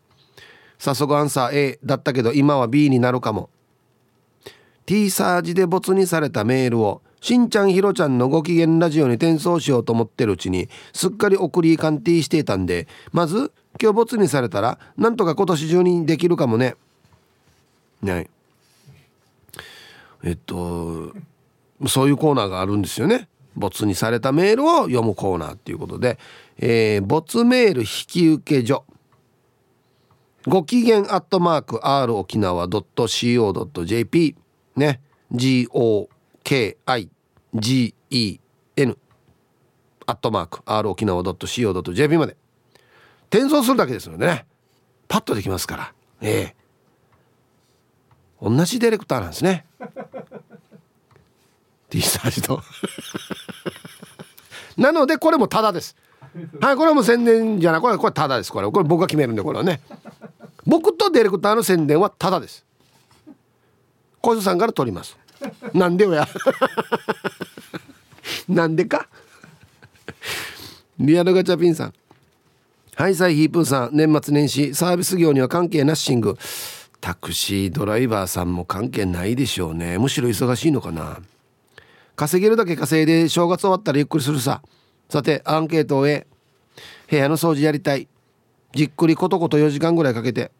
[0.77, 3.49] 早速アンサー A だったけど今は B になるかも。
[4.85, 7.01] T サージで没にされたメールを。
[7.25, 13.51] しんちゃんひろちゃんのご機嫌ラジオに転送しようと思ってるうちにすっかり送り鑑定していたんでまず
[13.81, 16.75] 今日ボツにされたらなんとか今年中にできるかもね。
[18.03, 18.29] はい。
[20.23, 21.13] えっと
[21.87, 23.27] そういうコーナーがあるんですよね。
[23.55, 26.19] ボツにされたメールを読むコーナーっていうことで、
[26.59, 28.85] えー、ボツメール引き受け所。
[30.45, 34.35] ご機嫌アットマーク r 沖縄 .co.jp
[34.75, 35.01] ね。
[35.33, 37.14] GOKI
[37.55, 37.93] gen
[40.07, 42.35] アットマーク r 沖縄 .co.jp まで。
[43.29, 44.45] 転送するだけですのでね。
[45.07, 45.93] パッとできますから。
[46.21, 46.55] ええ。
[48.41, 49.65] 同じディレクターなんですね。
[51.89, 52.61] T サージと。
[54.77, 55.95] なのでこれもタダです。
[56.59, 57.81] はいこれも宣伝じゃない。
[57.81, 58.51] これこれタダです。
[58.51, 59.81] これこれ僕が決めるんでこれはね。
[60.65, 62.65] 僕とディレクターの宣伝はタダです。
[64.21, 65.17] 小津さんから取ります。
[65.73, 66.27] なんでよや？
[68.47, 69.07] なんでか？
[70.99, 71.93] リアルガチャピンさん。
[72.95, 73.89] ハイサイヒープーさん。
[73.93, 76.37] 年末年始サービス業には関係なしシング。
[77.01, 79.97] タクシードライバーさんも関係ないでしょうね。
[79.97, 81.19] むしろ忙しいのかな？
[82.15, 84.61] 稼げるだけ稼いで正月終わったらゆっくりするさ。
[85.09, 86.25] さてアンケートをへ
[87.09, 88.07] 部屋の掃除やりたい。
[88.73, 90.51] じっくりことこと4時間ぐらいかけて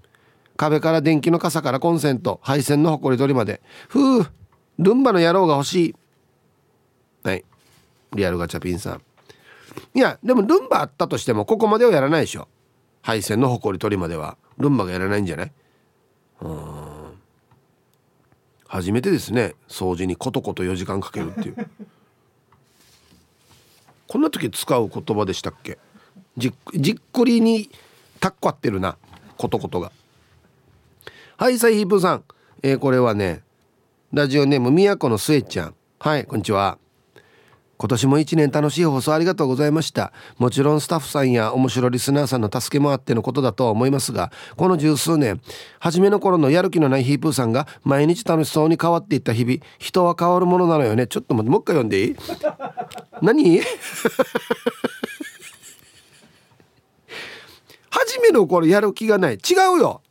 [0.57, 3.61] 壁から電気の傘からコンセント配線のほこり取りまで。
[3.88, 4.28] ふう
[4.80, 5.95] ルンバの野郎が欲しい。
[7.23, 7.43] はい。
[8.13, 9.01] リアルガチャピンさん。
[9.93, 12.47] いやでもルンバあったとしてもここまではやらないでしょ。
[13.01, 14.38] 配線のほこり取りまでは。
[14.57, 15.51] ルンバがやらないんじゃない？
[16.41, 16.76] うん。
[18.67, 19.55] 初めてですね。
[19.67, 21.55] 掃除にコトコト4時間かけるっていう。
[24.07, 25.78] こんな時使う言葉でしたっけ？
[26.38, 27.69] じじっくりに
[28.19, 28.97] タッコ合ってるな。
[29.38, 29.91] コトコトが。
[31.38, 32.23] はいサイヒープさん、
[32.63, 33.43] えー、これはね
[34.13, 35.75] ラジオネームみやこのすえちゃん。
[35.99, 36.77] はいこんにちは。
[37.77, 40.13] 今年も一年楽しい放送ありがとうございました。
[40.37, 45.41] もちろんスタッフさんや面白リスナーさんの助けもあってのことだとは思いますがこの十数年
[45.79, 51.07] 初めの頃のやる気のないヒープーさんが毎日楽しそうに変わっていった日々人は変わるものなのよね。
[51.07, 52.15] ちょっと待ってもう一回読んでいい？
[53.21, 53.59] 何？
[57.89, 59.33] 初めの頃やる気がない。
[59.35, 59.37] 違
[59.77, 60.01] うよ。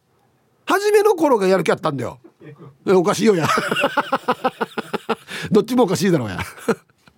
[0.66, 2.18] 初めの頃がやる気あったんだよ
[2.86, 3.47] おかしいよや。
[5.51, 6.38] どっちもおかしいだろうや。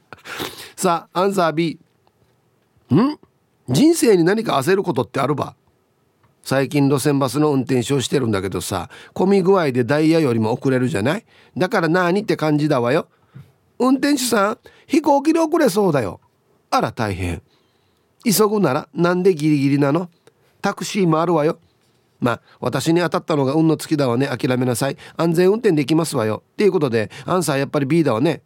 [0.76, 1.78] さあアンサー B
[2.94, 3.18] ん？
[3.68, 5.54] 人生に何か焦ることってあるば？
[6.42, 11.24] 最近路線バスの運転手をしてるんだけどさ混み具合でダイヤよりも遅れるじゃない？
[11.56, 13.08] だから何って感じだわよ。
[13.78, 16.20] 運転手さん飛行機で遅れそうだよ。
[16.70, 17.42] あら大変。
[18.24, 20.08] 急ぐならなんでギリギリなの？
[20.62, 21.58] タクシーもあるわよ。
[22.20, 24.26] まあ私に当たったのが運の尽きだわね。
[24.26, 24.96] 諦めなさい。
[25.16, 26.42] 安全運転できますわよ。
[26.52, 28.42] っていうことでアンサーやっぱり B だわね。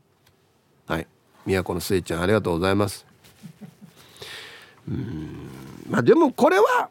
[0.86, 1.06] はい。
[1.46, 3.06] 都のすえちゃんありがとうございます。
[4.88, 5.48] うん。
[5.88, 6.90] まあでもこれは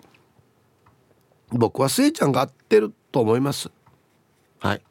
[1.51, 3.69] 僕はスイちゃんが合ってると思います。
[4.59, 4.81] はい。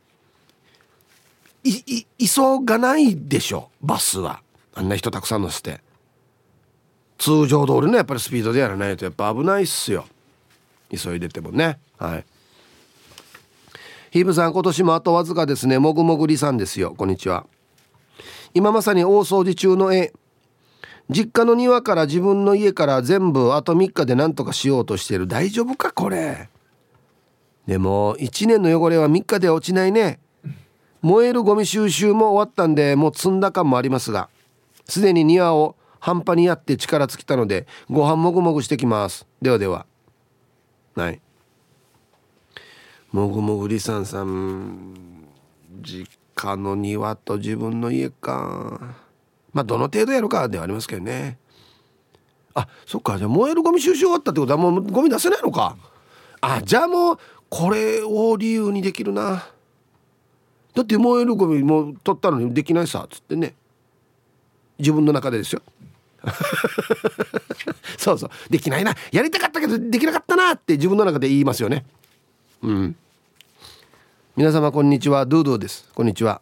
[1.64, 1.70] い
[2.18, 3.70] い急がないでしょ。
[3.82, 4.42] バスは。
[4.74, 5.80] あんな人たくさん乗せて。
[7.18, 10.06] 通常通りのやっぱりスピードでやらないとやっぱ危ないっすよ。
[10.90, 11.78] 急いでてもね。
[11.98, 12.24] はい。
[14.10, 15.78] ヒーブさん今年もあとわずかですね。
[15.78, 16.94] もぐもぐりさんですよ。
[16.96, 17.46] こんにちは。
[18.54, 20.12] 今まさに大掃除中の絵。
[21.10, 25.26] 実家の庭から自分の家から全部あと3日で何とかしようとしてる。
[25.26, 26.48] 大丈夫かこれ。
[27.66, 30.20] でも1年の汚れは3日で落ちないね。
[31.02, 34.28] 燃えるゴミ収集も終わったんでもう積んだ感もありますが
[34.88, 39.26] すでに庭を半端にやって力尽きたのでご飯もぐもぐしてきます。
[39.42, 39.86] ではでは。
[40.98, 41.20] はい。
[43.12, 45.24] もぐもぐりさんさん
[45.80, 48.96] 実家の庭と自分の家か。
[49.52, 51.38] まあどの程度やるかではありますけどね。
[52.52, 53.16] あそっか。
[53.16, 55.76] じゃあ燃えるゴミ収集終わったってことはもうゴミ出せないのか。
[56.40, 57.18] あじゃあもう
[57.48, 59.46] これを理由にできるな。
[60.74, 63.04] だって燃えるゴミもう取ったのにできないさ。
[63.04, 63.54] っつってね。
[64.78, 65.62] 自分の中でですよ。
[67.96, 68.30] そうそう。
[68.50, 68.94] できないな。
[69.12, 71.84] やりたかったけどできなかったなって自分の中で言いますよね。
[72.62, 72.96] うん。
[74.36, 75.26] 皆様こんにちは。
[75.26, 75.88] ドゥドゥです。
[75.94, 76.40] こんにちは。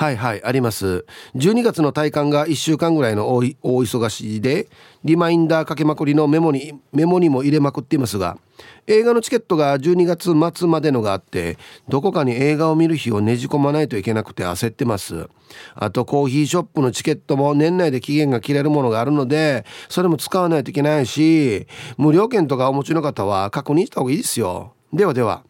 [0.00, 1.04] はいはいあります。
[1.36, 4.66] 12月の体感が1週間ぐらいの大忙しで
[5.04, 8.38] リマインダーかけまくりのメモにメモにも入れまくっていますが
[8.86, 11.58] 映画のチケットが12月末までのがあって
[11.90, 15.28] どこかに映画を見る日をねじ込まないといけなくて焦ってます。
[15.74, 21.66] あとコーヒーショップのチケットも年内で期限が切れるものがあるのでそれも使わないといけないし
[21.98, 24.72] 無料券とかお持ちの方は確認した方がいいですよ。
[24.94, 25.44] ではでは。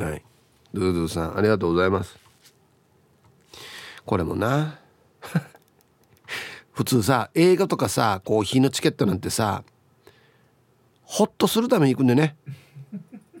[0.00, 0.22] はい。
[0.72, 2.27] ドゥドゥさんありがとうございます。
[4.08, 4.78] これもな。
[6.72, 9.64] 普通さ映画とかさコーヒーのチケットなんてさ
[11.02, 12.34] ホッとするために行くんでね。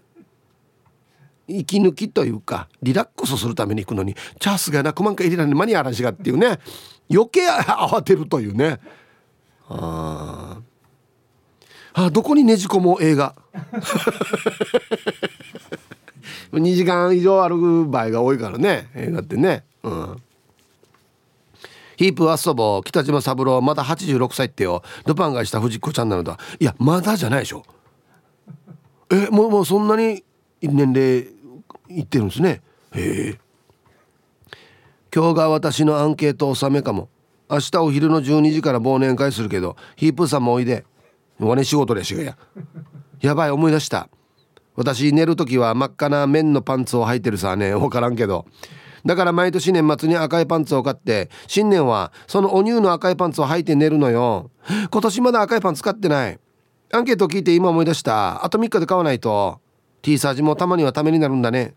[1.48, 6.58] 息抜きというかリラックスするために行くのにチャンスがなくまんか入れられ間に合わしがっていうね。
[7.10, 8.78] 余計慌てるというね。
[9.70, 10.60] あ
[11.94, 13.34] あどこにねじ込もう映画。
[16.52, 19.64] 2時間以上歩く場合が多いからね映画ってね。
[19.82, 20.22] うん。
[21.98, 24.84] ヒープ遊ぼう北島三郎まだ86歳ってよ。
[25.04, 26.38] ルパンがした藤子ちゃんなのだ。
[26.60, 27.64] いやまだじゃないでしょ。
[29.10, 30.22] えもうもうそんなに
[30.62, 31.26] 年齢
[31.88, 32.62] いってるんですね。
[32.94, 33.38] へえ。
[35.12, 37.08] 今日が私のアンケート納めかも。
[37.50, 40.84] 明日お昼の12時から忘年会するけどヒープさんもおいで。
[41.40, 42.38] わね仕事でしがや。
[43.20, 44.08] やばい思い出した。
[44.76, 48.46] 私寝る時は真っ赤な綿のパンツを履いてるさね分からんけど。
[49.08, 54.50] だから毎年年末に赤いパンツを買って新年はそのお乳の赤いパンツを履いて寝るのよ。
[54.90, 56.38] 今年まだ赤いパン使ってない。
[56.92, 58.44] アンケートを聞いて今思い出した。
[58.44, 59.60] あと3日で買わないと。
[60.02, 61.72] T サージもたまにはためになるんだね。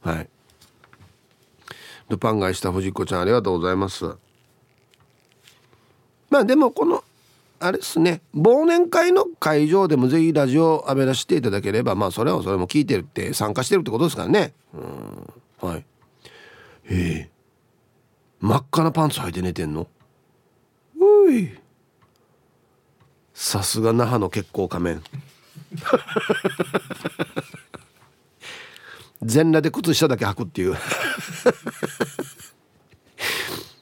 [0.00, 0.28] はい。
[2.08, 4.06] ルパン買いした藤子ちゃんありがとうございます。
[6.30, 7.04] まあでもこの
[7.60, 8.22] あれですね。
[8.34, 14.54] 忘年会の会場でもぜひラジオをあべらしていただければまあそれはそれも聞いてるって参加してるってことですからね。
[14.72, 15.68] うん。
[15.68, 15.84] はい。
[16.90, 17.30] ええ。
[18.40, 19.88] 真っ赤なパンツ履いて寝てんの？
[21.00, 21.58] うい。
[23.32, 25.02] さすが那覇の結構仮面。
[29.22, 30.76] 全裸で靴下だけ履くっていう。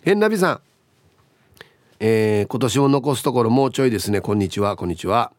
[0.02, 0.60] 変なびさん。
[1.98, 4.20] えー、今年も残すところもうちょいですね。
[4.20, 5.32] こんにちはこんにちは。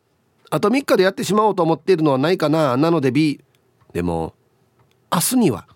[0.49, 2.77] あと3日でやってしまおうと思っているのはないかな？
[2.77, 3.41] なので B
[3.93, 4.33] でも
[5.11, 5.67] 明日には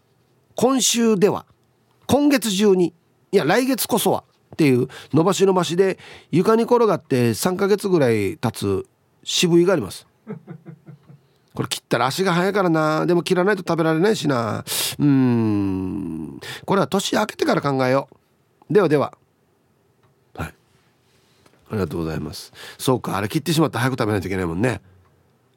[0.55, 1.45] 今週では
[2.07, 2.93] 今月中に
[3.31, 5.99] いや来月こそはっていう伸ばし伸ばしで
[6.31, 8.87] 床に転がって3ヶ月ぐらい経つ
[9.23, 10.07] 渋いがあります。
[11.53, 13.05] これ切ったら足が速いからな。
[13.05, 14.63] でも切らないと食べられないしな。
[14.99, 16.39] うん。
[16.65, 18.09] これは年明けてから考えよ
[18.69, 18.73] う。
[18.73, 19.17] ではでは。
[20.35, 20.47] はい。
[20.49, 20.53] あ
[21.73, 22.53] りがとうございます。
[22.77, 24.81] そうかあれ切ってしまって早く食べないといけないもんね。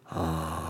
[0.06, 0.69] ああ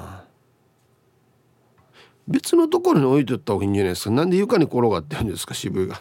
[2.30, 4.10] 別のところに置いておった方がいいんじゃないですか？
[4.12, 5.52] なんで床に転がってるんですか？
[5.52, 6.00] 渋いが。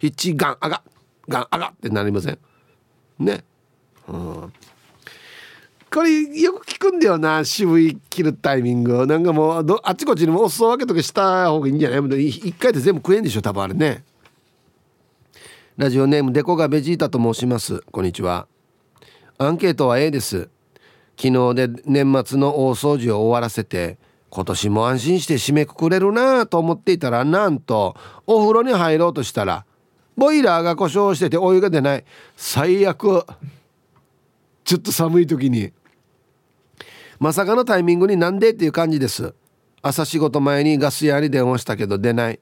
[0.00, 0.82] 一ガンあが
[1.26, 2.38] ガンあがってなりません。
[3.18, 3.42] ね。
[4.06, 4.52] うん。
[5.90, 12.28] これよく聞くんだよな渋い切るタイミングなんかもうあっちこっちにもお裾分けとかした方がいいんじゃない？
[12.28, 14.04] 一回で全部食えんでしょ多分あれね。
[15.78, 17.80] ラジオネームデコがベジータと申します。
[17.90, 18.46] こんにちは。
[19.38, 20.50] アンケートは A です。
[21.16, 23.96] 昨日で年末の大掃除を終わらせて
[24.30, 29.64] 今年も安心して締めくくれるなと思っていたらなんとお風呂に入ろうとしたら
[30.16, 32.04] ボイラーが故障しててお湯が出ない。
[32.36, 33.24] 最悪。
[34.64, 35.72] ちょっと寒い時に。
[37.20, 39.32] まさかのタイミングになんでっていう感じです。
[39.80, 42.40] 朝仕事前にガス屋に電話したけど出ない。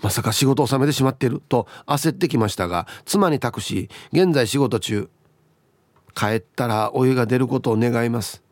[0.00, 1.42] まさか仕事を収めてしまってる？
[1.48, 5.10] と焦ってきましたが妻に託し現在仕事中。
[6.14, 8.44] 帰ったらお湯が出ることを願います。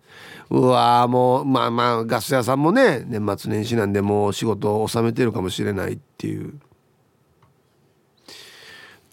[0.51, 6.59] うわもうまあまあガス屋さんもね年末年始なんでもう仕事を収めてるかもしれないっていう。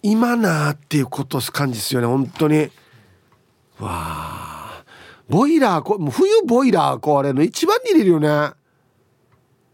[0.02, 2.70] 今なっていうこと感じですよね本当に。
[3.78, 4.84] わあ
[5.28, 8.28] ボイラーこう冬ボイラー壊れるの一番に入れるよね。
[8.28, 8.54] は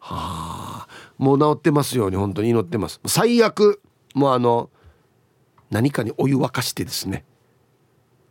[0.01, 0.87] あ
[1.19, 3.01] もう治ってますように本当に祈ってます。
[3.07, 3.83] 最悪。
[4.15, 4.71] もうあの
[5.71, 7.25] 何かにお湯沸かしてですね。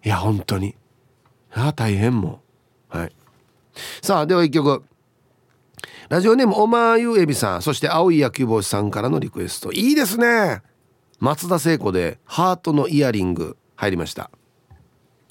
[0.03, 0.75] いや本当に。
[1.51, 2.39] ああ大変もはい
[4.01, 4.83] さあでは一曲。
[6.09, 7.61] ラジオネームおまゆえびさん。
[7.61, 9.71] そして青い野球帽子さんからのリクエスト。
[9.71, 10.61] いいですね。
[11.19, 13.57] 松田聖子でハートのイヤリング。
[13.75, 14.31] 入りました。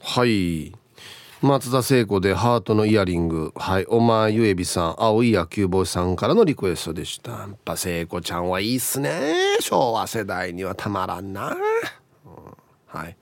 [0.01, 0.73] はい。
[1.43, 3.53] 松田聖子でハートのイヤリング。
[3.57, 3.87] はい。
[3.87, 7.33] おまゆえびさん青い野球帽子さんからのリクエストでした。
[7.33, 9.59] やっぱ聖子ちゃんはいいっすね。
[9.61, 11.59] 昭和世代にはたまらんな、うん、
[12.87, 13.17] はい。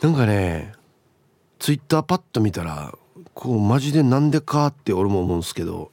[0.00, 0.72] なんかね
[1.58, 2.94] ツイッターパッと見たら
[3.40, 5.90] こうマジでなんでかって俺も思うんですけど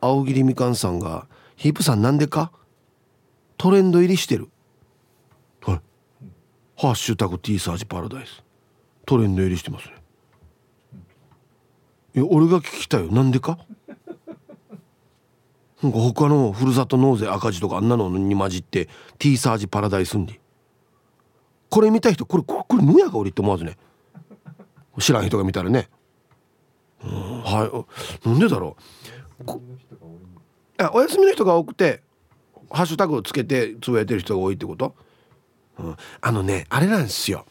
[0.00, 1.26] 青桐みかんさんが
[1.56, 2.52] 「ヒープさんなんでか?」
[3.58, 4.48] トレンド入りしてる。
[5.62, 5.80] はい
[6.80, 8.44] 「ハッシュタグ T サージパラダイス」
[9.06, 9.94] トレンド入りしてますね。
[12.14, 13.10] いや俺が聞きたいよ。
[13.10, 13.58] なんでか？
[15.82, 18.88] なんか他のふるさと納税赤字とかあんなのに混じって
[19.18, 20.40] T サージパラダイスんで。
[21.70, 23.76] これ見た人これこれむやがおりって思わずね。
[25.00, 25.88] 知らん人が見たらね。
[27.04, 27.86] は
[28.24, 28.28] い。
[28.28, 28.76] なんでだろ
[29.46, 29.60] う？
[30.78, 32.02] あお休みの人が多くて
[32.70, 34.94] ハッシュタグをつけてつぶやいてる人が多いってこと、
[35.78, 37.46] うん、あのねあれなんですよ。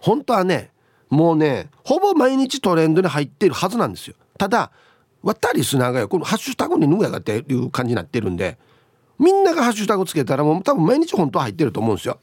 [0.00, 0.70] 本当はね
[1.10, 4.14] もうねほぼ毎日トレンドに入ってるはずなんですよ。
[4.38, 4.70] ただ
[5.22, 6.08] 渡り砂がよ。
[6.08, 8.58] このハッシュタグに脱ぐやがっていう感じになってるんで
[9.18, 12.20] みんながハッシュタグつけたらもう多分毎日本当は入ってると思うんですよ。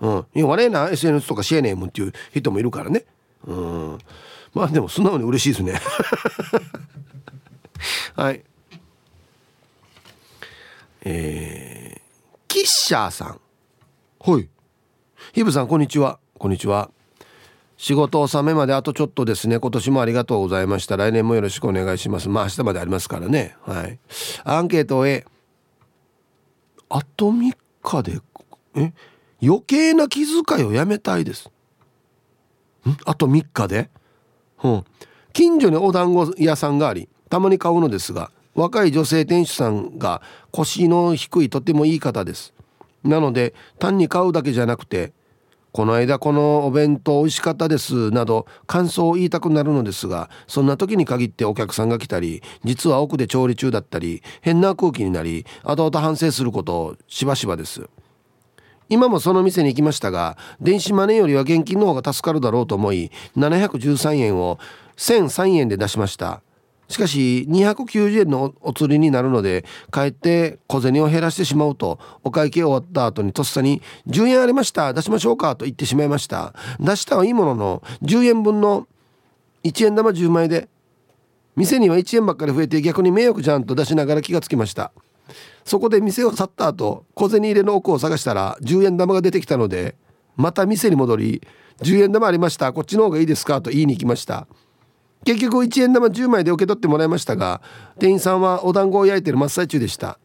[0.00, 0.88] うん、いや悪いな。
[0.90, 3.04] SNS とかシエネームっていう人もいるからね。
[3.46, 3.98] うん。
[4.54, 5.80] まあでも素直に嬉しいですね。
[8.16, 8.42] はい。
[11.02, 12.00] えー、
[12.48, 13.38] キッシャーさん。
[14.20, 14.48] はい。
[15.32, 16.18] ヒブさんこんにちは。
[16.38, 16.90] こんにちは。
[17.76, 19.58] 仕事納めまであとちょっとですね。
[19.58, 20.96] 今年もありがとうございました。
[20.96, 22.28] 来年もよろしくお願いします。
[22.28, 23.56] まあ明日までありますからね。
[23.62, 23.98] はい。
[24.44, 25.26] アンケート A
[26.88, 28.20] あと3日で
[28.76, 28.92] え？
[29.42, 31.50] 余計な気遣いをやめたいです。
[32.88, 32.96] ん？
[33.04, 33.90] あと3日で、
[34.64, 34.84] うん、
[35.32, 42.54] 近所にお団子屋さんがありたまに買うのですが若い女性店主さんが腰の低いとてもいい方です。
[43.02, 45.12] なので単に買うだけじゃなくて
[45.72, 57.90] この間このお弁当美味しかったですなど感想を言いたくなるのですがそんな時に限ってお客さんが来たり実は奥で調理中だったり変な空気になり後々反省することしばしばです。
[58.88, 64.58] 今もその店に行きましたが電子マネーよりは現金の方が助かるだろうと思い713円を
[64.96, 66.42] 1003円で出しました。
[66.88, 76.52] しかし290円のお釣りになるので帰って小銭を減らしてしまうとお会計終わった後にとっさに「10円ありました出しましょうか」と言ってしまいました。
[76.78, 78.86] 出したはいいものの10円分の
[79.64, 80.68] 1円玉10枚で
[81.56, 84.92] 店には1円ばっかり増えて逆に迷惑じゃんと出しながら気がつきました。
[85.64, 89.96] そこで店を去った後小銭入れの奥を探したら10円玉が出てきたので
[90.36, 91.42] また店に戻り
[91.82, 94.46] 「10円玉ありましたこっちの方がいいですか?」と言いに行きました。
[95.24, 97.62] 結局1円玉10枚で受け取ってもらいましたが
[97.98, 100.18] 店員さんはお団子を焼いてる真っ最中でした。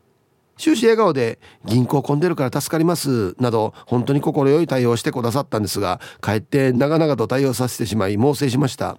[0.57, 8.97] 終始笑顔で「銀行混んでるから助かります」など本当に快い対応してくださったんですが帰って長々と対応させてしまい猛省しました。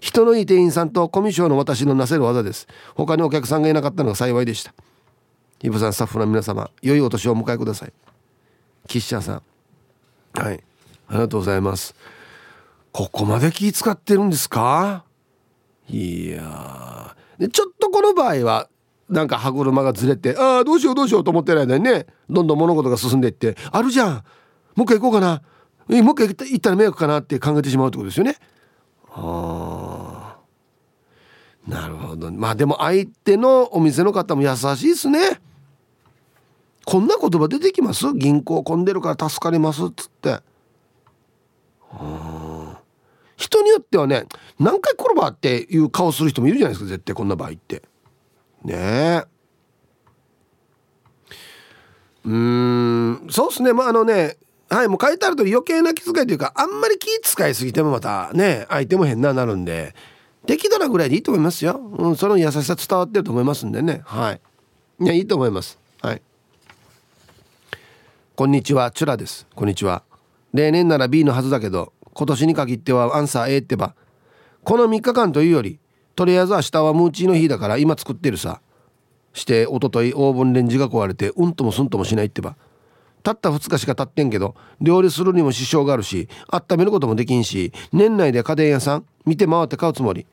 [0.00, 2.66] 人のいい店員さんとコミュ障の私のなせる技です。
[2.94, 4.74] 他にお客さんがいなかったのが幸いでした。
[5.62, 7.92] イブさんスタッフの皆様良いお年をお迎えください。
[8.86, 9.42] キッシャーさん。
[10.40, 10.62] はい。
[11.08, 11.94] ありがとうございます。
[12.92, 15.04] ここまで気使ってるんですか？
[15.88, 18.68] いやでちょっとこの場合は
[19.08, 24.12] なんか歯車がずれてああどうしようどうしようと思ってる間にねどんどん物事が進んでいってあるじゃん。
[24.76, 25.42] もう一回行こうかな。
[25.88, 27.20] もう一回行ったら迷惑かな？
[27.20, 28.36] って考えてしまうってことですよね。
[29.10, 30.36] あ
[31.66, 32.30] あなるほど。
[32.30, 35.40] まあでも相手のお店の方も優しいですね。
[36.90, 38.14] こんな言葉出てきます？
[38.14, 40.40] 銀行混んでるから助かりますっつって。
[43.36, 44.24] 人によってはね
[44.58, 47.82] 何回転ばっていう顔する人もいるじゃないですか絶対こんな場合って。
[48.64, 49.24] ねえ。
[52.24, 53.26] うん。
[53.28, 53.74] そうっすね。
[53.74, 54.38] まああのね
[54.70, 59.94] はいもう書いてある通り余計な気遣いというかあんまり気遣いすぎてもまたね相手も変ななるんで
[60.46, 64.00] 適度なぐらいでいいと思いますよ、うん、その優しさ伝わってると思いますんでね。
[64.06, 64.40] はい。
[65.00, 65.78] いやいいと思います。
[68.38, 69.48] こんにちはチュラです。
[69.56, 70.04] こんにちは。
[70.54, 73.96] 例年なら B のはずだけど今年に限ってはアンサー A ってば。
[74.62, 75.80] この3日間というより
[76.14, 78.60] とりあえず明日はムーチーの日だから今作ってるさ。
[79.32, 82.54] して一昨日オーブンレンジが壊れてうんともすんともしないってば。
[83.24, 90.28] たった2日しか経ってんけど料理するにも支障があるし温めることもできんし年内で家電屋さん見て回って買うつもり。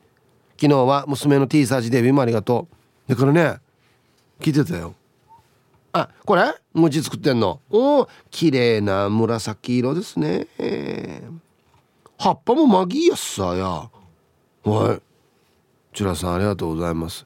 [0.60, 2.68] 昨日は娘の T サージデビューもありがと
[3.08, 3.10] う。
[3.10, 3.56] だからね
[4.38, 4.94] 聞いてたよ。
[5.98, 6.42] あこれ？
[6.74, 7.60] 餅作ってんの？
[7.70, 10.46] おお綺麗な紫色ですね。
[12.18, 13.88] 葉っぱもマギーやっさや。
[14.70, 15.00] はい。
[15.94, 17.24] チュラさんありがとうございます。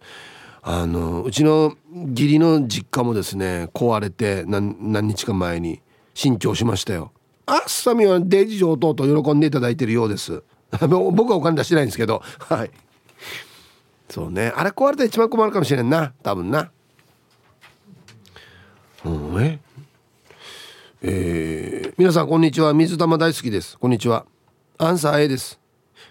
[0.62, 5.80] あのうちの義理の実家もですね壊れて何何日か前に
[6.14, 7.12] 新調しましたよ。
[7.46, 10.44] あっさみはデイジ上等と喜んでいただいてるようです。
[10.88, 12.22] 僕はお金出してないんですけど。
[12.38, 12.70] はい。
[14.08, 14.52] そうね。
[14.54, 16.12] あれ壊れたら一番困るかもしれんな。
[16.22, 16.70] 多分な。
[19.44, 19.60] うん
[21.02, 22.74] ええー、皆さんこんにちは。
[22.74, 23.78] 水玉大好きです。
[23.78, 24.26] こんにちは。
[24.76, 25.58] アンサー A です、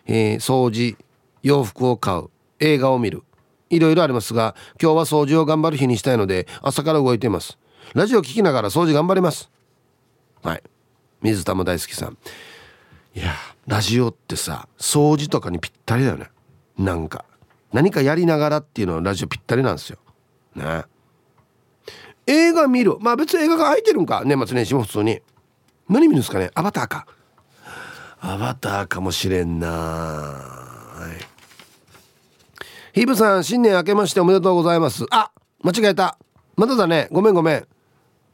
[0.08, 0.98] えー、掃除
[1.44, 2.30] 洋服を買う。
[2.60, 3.24] 映画を見る。
[3.70, 7.60] いろいろありますが今日は掃除を頑張る日にしたいので朝から動いています。
[7.94, 9.52] ラジオ聞きながら掃除頑張ります。
[10.42, 10.64] はい。
[11.22, 12.18] 水玉大好きさん。
[13.16, 13.34] いや
[13.68, 16.30] ラジオってさ掃除とかにぴったりだよね。
[16.80, 17.26] なんか
[17.74, 20.00] 何かやりながらっていうのはラジオぴったりなんですよ。
[20.56, 20.84] ね。
[22.28, 24.24] 映画見るまあ別に映画が空いてるんか？
[24.26, 25.22] 年末年始も普通に。
[25.88, 26.52] 何見るんですかね？
[26.54, 27.08] アバターか。
[28.20, 29.68] アバターかもしれんな。
[29.68, 31.08] は
[32.94, 33.00] い。
[33.00, 35.06] ヒブさん新年明けましておめでとうございます。
[35.10, 35.32] あ
[35.64, 36.18] 間違えた。
[36.56, 37.08] まだだね。
[37.12, 37.68] ごめんごめん。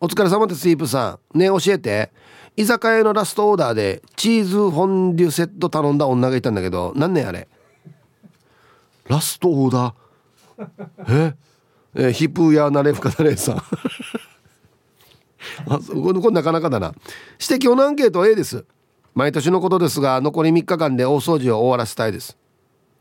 [0.02, 1.38] お疲れ様ですヒープさん。
[1.38, 2.12] ね教えて。
[2.58, 7.48] 居酒屋のラストオーダーでチーズフォンデュセット頼んだ女がいたんだけど何年あれ？
[9.08, 11.32] ラストオーダー？
[11.32, 11.36] え？
[11.96, 13.56] えヒプやナレフカナレさん。
[15.68, 16.94] あこれなかなかだな。
[17.40, 18.66] 指摘のアンケート A です。
[19.14, 22.38] 毎年のことですが残り3日間で大掃除を終わらせたいです。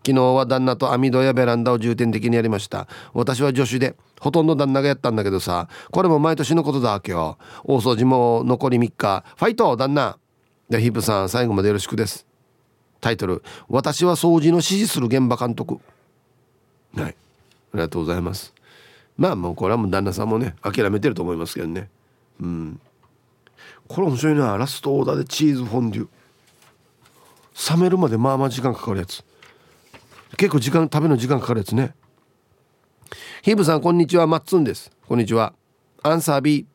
[0.07, 2.86] 昨日は旦那と網戸やベランダを重点的にやりました。
[3.14, 7.38] 私は助手でほとんど旦那がやったんだけどさこれも毎年のことだわけよ。
[7.64, 9.24] 大掃除も残り3日。
[9.36, 10.18] ファイト旦那。
[10.70, 12.26] でヒップさん最後までよろしくです。
[13.01, 15.78] タイトル「私は掃除の指示する現場監督」
[16.97, 17.05] はい。
[17.05, 17.12] あ
[17.74, 18.53] りがとうございます。
[19.16, 21.88] まあもうこれはもう旦那さんもね諦めてると思いますけどね。
[22.40, 22.80] うん。
[23.86, 24.56] これ面白いな。
[24.56, 26.08] ラストオーダーでチーズフォンデュ。
[27.76, 29.24] 冷めるまでまあまあ時間かかるやつ。
[30.36, 31.94] 結構時間食べの時間かかるやつね。
[33.42, 34.26] ヒブさんこんにちは。
[34.26, 34.90] マッツンです。
[35.06, 35.54] こんにちは。
[36.02, 36.66] アンサー B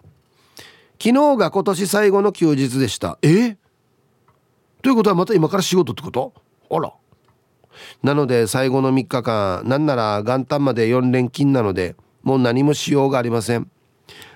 [1.01, 3.17] 昨日が今年最後の休日でした。
[3.21, 3.57] え？
[4.81, 6.33] ということはまた今から仕事ってこと？
[6.69, 6.93] あら。
[8.03, 13.69] なので最後の3日間なんなら元旦まで4連勤なのでもう何もしようがありません。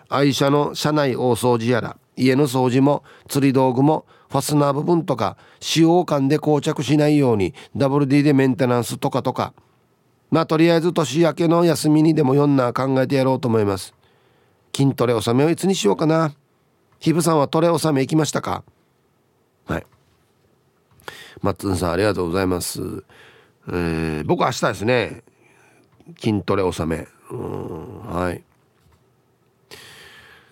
[0.10, 9.54] 愛車の車内大掃除やら家の掃除も釣り道具もファスナー部分とか使用感で膠着しないように WD でメンテナンスとかとか。
[10.32, 13.94] まあとりあえず年明けの休みにでもよんな考えてやろうと思います。
[14.76, 16.34] 筋トレ納めをいつにしようかな。
[17.00, 18.64] ヒブさんはトレ納め行きましたか？
[19.66, 19.86] はい。
[21.42, 22.82] マッツンさんありがとうございます。
[23.68, 25.24] えー、僕明日ですね。
[26.20, 27.08] 筋トレ納め。
[27.38, 28.44] はい。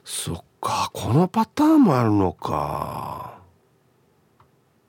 [0.03, 3.39] そっかこのパターンもあるのか。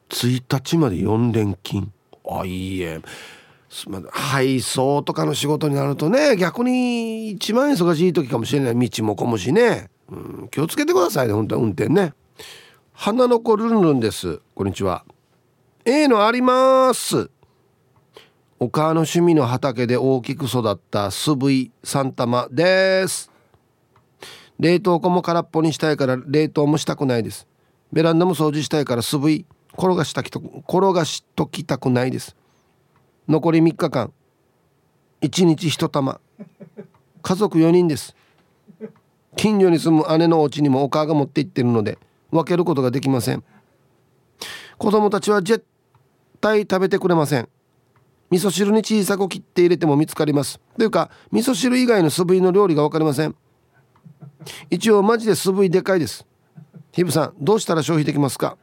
[0.09, 1.93] 1日まで4連勤。
[2.29, 3.01] あいいえ。
[4.11, 8.89] 配送とかの仕事になるとね逆に一番忙しい時かもしれない。
[8.89, 10.15] 道も混むしね、う
[10.45, 12.15] ん、気をつけてくださいね本当は運転ね。
[12.93, 14.41] 花の子ルンルンです。
[14.55, 15.05] こんにちは。
[15.85, 17.31] A のあります。
[18.63, 23.29] お母の趣味の畑で大きく育ったスブイ3玉です。
[24.61, 27.49] 冷凍庫も空っぽにしたいから冷凍もしたくないです。
[27.93, 29.47] ベランダも掃除したいから素振り
[29.77, 32.37] 転がしたきと転がしときたくないです。
[33.27, 34.13] 残り3日間
[35.23, 36.21] 1日1玉。
[37.21, 38.15] 家族4人です。
[39.35, 41.99] 近所に住む姉のお家にもお母が持って行ってるので
[42.31, 43.43] 分けることができません。
[44.79, 45.65] 子供たちは絶
[46.41, 47.49] 対食べてくれません。
[48.33, 50.59] 味噌汁に小さく切って入れても見つかります。
[50.79, 53.37] というか味噌汁以外の素振りの料理が分かりません。
[54.71, 56.27] 一応マジで素振りでかいです。
[56.93, 58.57] ヒブさんどうしたら消費できますか？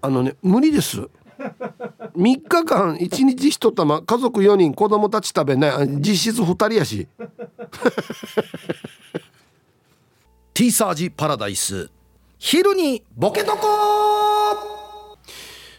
[0.00, 1.02] あのね無理です。
[2.16, 5.88] 3日間1日1玉家族4人子供たち食べない。
[6.00, 7.08] 実質2人やし。
[10.54, 11.90] ティーサージパラダイス。
[12.38, 13.99] 昼にボケとこ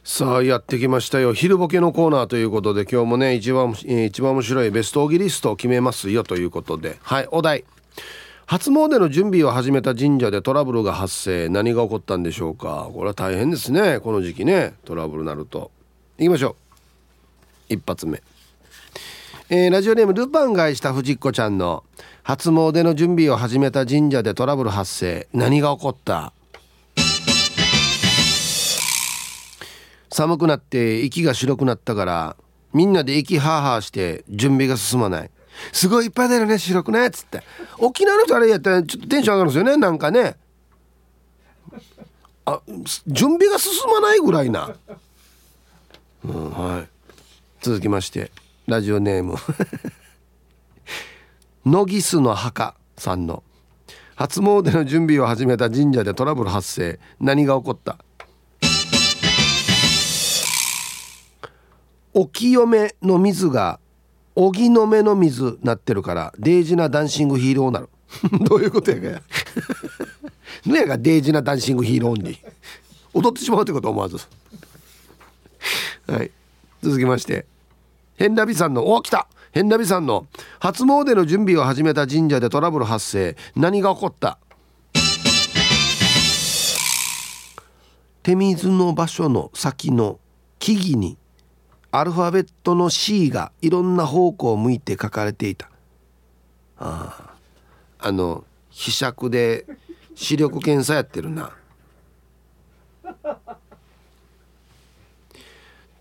[0.03, 1.31] さあやってきましたよ。
[1.33, 6.97] 昼ボケのコーナーということで今日もね一番一番面白いベストオギリストを決めますよということで。
[7.03, 7.63] はいお題。
[8.47, 11.49] 初詣の準備を始めた神社でトラブルが発生。
[11.49, 12.89] 何が起こったんでしょうか。
[12.93, 14.73] これは大変ですねこの時期ね。
[14.85, 15.69] トラブルなると。
[16.17, 16.55] いきましょ
[17.69, 17.73] う。
[17.73, 18.23] 一発目。
[19.49, 21.83] えー、ラジオネームルパンが愛した藤子ちゃんの
[22.23, 25.27] 初詣の準備を始めた神社でトラブル発生。
[25.31, 26.33] 何が起こった？
[30.11, 32.35] 寒くなって息が白くなったから
[32.73, 35.31] みんなで息ハーハーして準備が進まない。
[35.73, 37.43] すごいいっぱいだよね白くねっつって。
[37.77, 40.37] 沖縄の人あれやったらちょっとテンション上がるんですよねなんかね。
[42.45, 42.61] あ
[43.07, 44.75] 準備が進まないぐらいな、
[46.25, 46.87] うん、はい。
[47.61, 48.31] 続きまして
[48.67, 49.35] ラジオネーム。
[51.65, 53.43] ノギスの墓さんの。
[54.15, 56.99] 初詣の準備を始めた神社でトラブル発生。
[57.19, 57.97] 何が起こった
[62.13, 63.79] お清めの水が
[64.35, 67.89] 荻の目の水なってるからデイジなダンシングヒーローなる
[68.43, 69.21] どういうことやかや。
[70.65, 72.37] のやがデイジなダンシングヒーローに。
[73.13, 74.17] 踊ってしまうってこと思わず。
[76.07, 76.31] はい。
[76.83, 77.45] 続きまして。
[78.17, 79.27] ヘンラビさんのお来た。
[79.53, 80.27] ヘンラビさんの
[80.59, 83.35] 初詣の準備を始めた神社でトラブル発生。
[83.55, 84.37] 何が起こった？
[88.23, 90.19] 手水の場所の先の
[90.59, 91.17] 木々に
[91.91, 95.69] アルファベットの C がいろんな方向を向いて書かれていた。
[96.77, 97.35] あ
[97.99, 98.07] あ。
[98.07, 99.65] あの被釈で
[100.15, 101.51] 視力検査やってるな。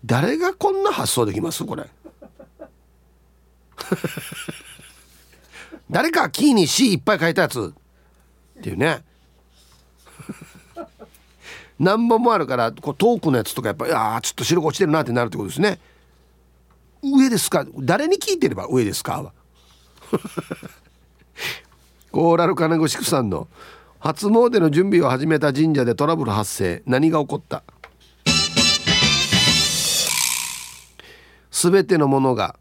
[0.03, 1.63] 誰がこんな発想できます？
[1.65, 1.87] これ。
[5.91, 7.73] 誰かキーに C いっぱい書いたやつ。
[8.59, 9.03] っていうね。
[11.81, 15.79] 何本もあるからこう遠くのやつとかやっぱいやちょっと白く落ちてるなってなるってことですね。
[17.01, 17.65] 上ですか？
[17.79, 19.33] 誰に聞いてれば上ですか？
[22.11, 23.47] コーラル金具宿さんの
[23.97, 26.83] 初詣の準備を始めた神社でトラブル発生。
[26.85, 27.63] 何が起こった？
[31.51, 32.57] 全てのものが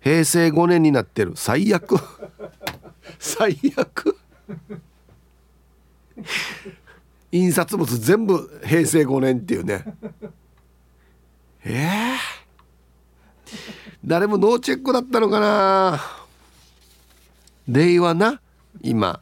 [0.00, 1.32] 平成5年になってる。
[1.36, 1.96] 最悪。
[3.18, 4.18] 最悪。
[7.30, 9.84] 印刷物全部平成5年っていうね。
[11.64, 13.48] えー、
[14.04, 16.00] 誰もノーチェックだったのかな。
[17.68, 18.40] 令和な？
[18.80, 19.20] 今、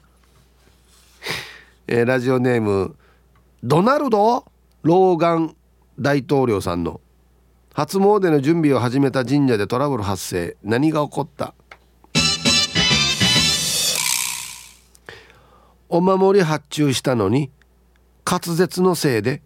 [1.89, 2.95] えー、ラジオネーム
[3.65, 4.45] ドナルド・
[4.83, 5.57] ローガン
[5.99, 7.01] 大統領さんの。
[7.75, 10.57] 初詣の準備を始めた神社でトラブル発生。
[10.63, 11.55] 何が起こった？
[15.89, 17.51] お守り発注したのに
[18.29, 19.41] 滑舌のせいで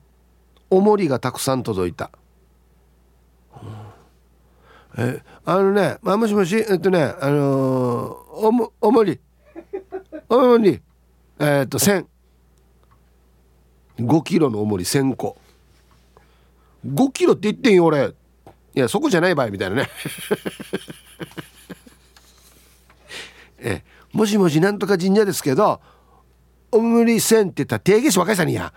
[0.71, 2.11] おもりがたくさん届いた、
[4.97, 9.21] えあのね、まあ、もしもしえっとねあのー、おもおもり。
[10.29, 10.81] おもり。
[11.39, 12.07] えー、っと1000
[13.99, 15.37] 5キロのおもり1000個。
[16.87, 18.15] 5キロって言ってんよ俺。
[18.75, 19.91] いやそこじゃない場合みたいなね。
[23.59, 25.81] えもしもしなんとか神社ですけど
[26.73, 28.73] おもりせんって言ったら定義し若いさにや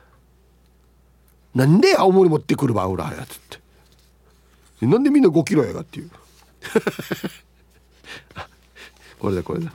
[1.53, 3.59] なんで青森持ってくるば裏やつって。
[4.85, 6.09] なんでみんな5キロやがっていう。
[9.19, 9.71] これだこれだ。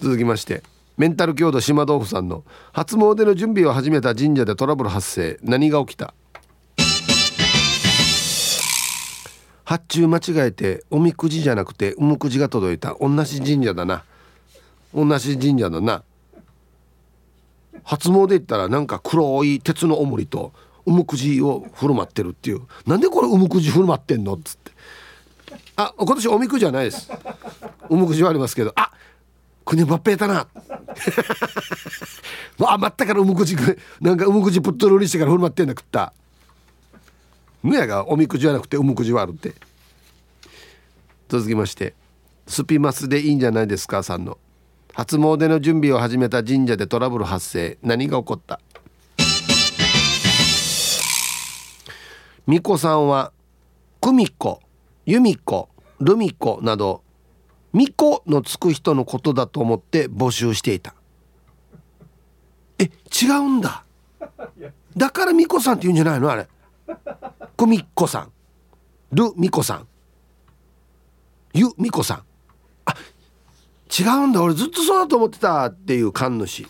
[0.00, 0.62] 続きまして
[0.96, 5.38] メンタル強度島豆腐さんの初詣の準備を始めた神社でトラブル発生。
[5.42, 6.14] 何が起きた？
[9.64, 12.96] 発注間違えておみくじじゃなくておむくじが届いた。
[12.98, 14.02] 同じ神社だな。
[14.94, 16.02] 同じ神社だな。
[17.84, 20.52] 初詣行ったらなんか黒い鉄の重りと
[20.86, 22.62] おむくじを振る舞ってるっていう。
[22.86, 24.72] なんでこれおむくじ振る舞ってんのっつって。
[25.76, 27.10] あ今年おみくじはないです。
[27.88, 28.72] おむくじはありますけど。
[28.74, 28.92] あ
[29.64, 30.46] 国ばっぺーたな。
[32.58, 33.54] わあ待ったからおむくじ
[34.00, 36.14] なんかおむくじプットロリしてから振る舞ってんだ食った。
[37.62, 39.54] むやがおみくじじゃなくておむくじはあるって。
[41.28, 41.94] 続きまして
[42.46, 44.38] スピマスでいいんじゃないですかさんの。
[44.98, 47.78] 初詣の準備を始めた神社でトラブル発生。
[47.84, 48.58] 何が起こった？
[52.46, 53.30] 巫女さんは
[54.00, 54.60] 久美子
[55.06, 55.68] 由美子
[56.00, 57.04] ルミ子など
[57.72, 60.96] 巫女のつく人のことだと思って募集していた。
[62.80, 62.90] え
[63.22, 63.84] 違うんだ。
[64.96, 66.28] だから巫女さんって言うんじゃないの？
[66.28, 66.48] あれ。
[67.56, 68.32] 久美子さん。
[69.12, 69.86] ルミ子さん。
[71.54, 72.22] ゆみこさん。
[73.96, 76.60] 違うんだ俺ずっとそうだと思ってたっていう神主。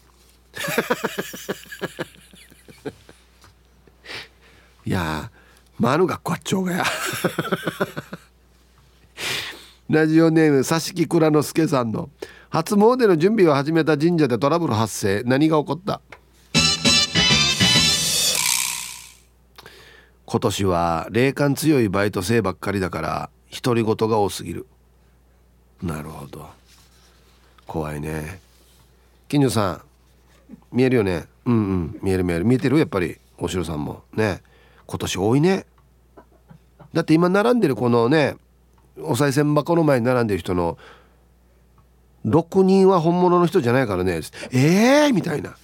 [4.84, 5.30] いや
[5.78, 6.84] マヌがこっちょうがや。
[9.90, 12.10] ラジオネーム佐敷倉之助さんの
[12.50, 15.22] 初詣の準備を始めた神社でトラブル発生。
[15.24, 16.00] 何が起こった？
[20.26, 23.30] 今年は霊感強いバイト生ばっかりだから
[23.62, 24.66] 独り言が多すぎる。
[25.82, 26.57] なるほど。
[27.68, 28.40] 怖いね。
[29.28, 29.82] 金城さん
[30.72, 31.26] 見えるよね？
[31.44, 31.98] うんうん。
[32.02, 32.44] 見える見える。
[32.44, 32.78] 見えてる？
[32.78, 33.18] やっぱり。
[33.38, 34.02] 大城さんも。
[34.14, 34.42] ね。
[34.86, 35.66] 今年多いね。
[36.92, 38.36] だって今並んでるこのね
[38.98, 40.78] お賽銭箱の前に並んでる人の
[42.24, 44.22] 6人は本物の人じゃないからね。
[44.50, 45.54] ええー、みたいな。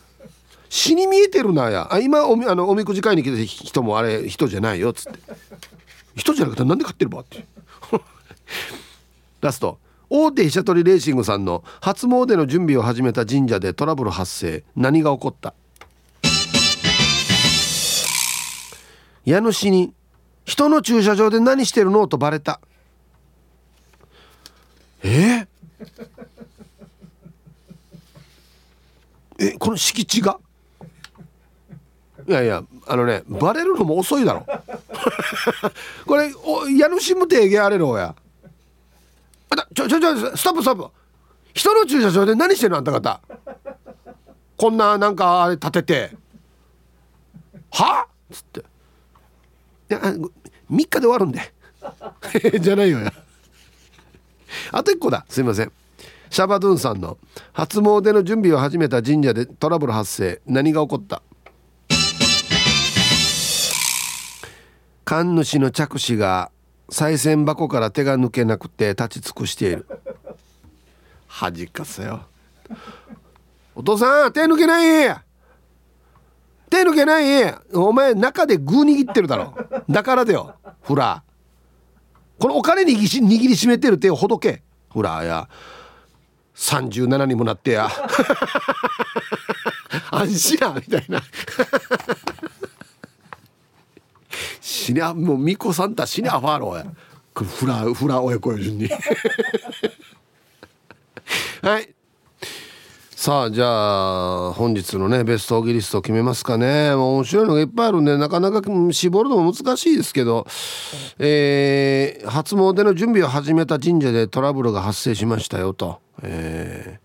[0.68, 1.88] 死に見えてるなや。
[1.90, 5.18] あ今おみあのおみくじ買いに来た人もあれ人じゃないよっつって。
[6.16, 7.46] 人じゃなくてなんで買ってるばって
[9.40, 9.78] ラスト。
[10.16, 14.62] 大手飛車取りレーシングさんの初詣の準備を始めた神社でトラブル発生。
[14.76, 15.54] 何が起こった？
[19.24, 19.92] 家主に
[20.46, 22.60] 「人の駐車場で何してるの?」とバレた。
[25.02, 25.48] え？
[29.40, 30.38] えこの敷地が？
[32.28, 34.46] いやいやあのねバレるのも遅いだろ。
[36.06, 38.14] これお家主も提言あれろや。
[39.84, 40.90] ょちょちょストップストップ。
[41.52, 42.78] 人の駐車場で何してるの？
[42.78, 43.20] あんた方。
[44.56, 46.10] こんななんかあれ立てて。
[47.70, 48.06] は？
[48.32, 48.64] っつって。
[49.88, 50.30] 3
[50.70, 51.40] 日で終わるんで。
[52.60, 53.00] じゃないよ。
[53.00, 53.12] や
[54.72, 55.26] あと1個だ。
[55.28, 55.72] すいません。
[56.30, 57.18] シャバドゥンさんの
[57.52, 60.40] 初詣の準備を始めた神社でトラブル発生。
[60.46, 61.22] 何が起こった？
[65.04, 66.50] 神主の着手が
[66.88, 69.86] 賽銭箱から手が抜けなくて立ち尽くしている。
[71.26, 72.26] 恥かせよ。
[73.74, 75.16] お父さん手抜けない？
[76.70, 77.54] 手抜けない？
[77.72, 79.54] お前中でグー握ってるだろ。
[79.88, 80.54] だからだよ。
[80.82, 81.22] フラ
[82.38, 84.62] このお金握り握りしめてる手をほどけ。
[84.92, 85.48] フラーや。
[86.54, 87.88] 37にもなってや。
[90.10, 91.20] 安心なみたいな。
[94.60, 96.86] 死にゃもう巫女さんた死にゃファーローや。
[97.34, 98.88] フラフラ親子よ順に。
[101.62, 101.94] はい。
[103.16, 106.94] さあじゃあ本日のねベストオギリストを決めますかね。
[106.94, 108.60] もう面白いのがいっぱいあるんでなかなか
[108.92, 110.46] 絞るのも難しいですけど、
[111.18, 117.00] えー、初詣の準備を始めた神社でトラブルが発生しましたよと、え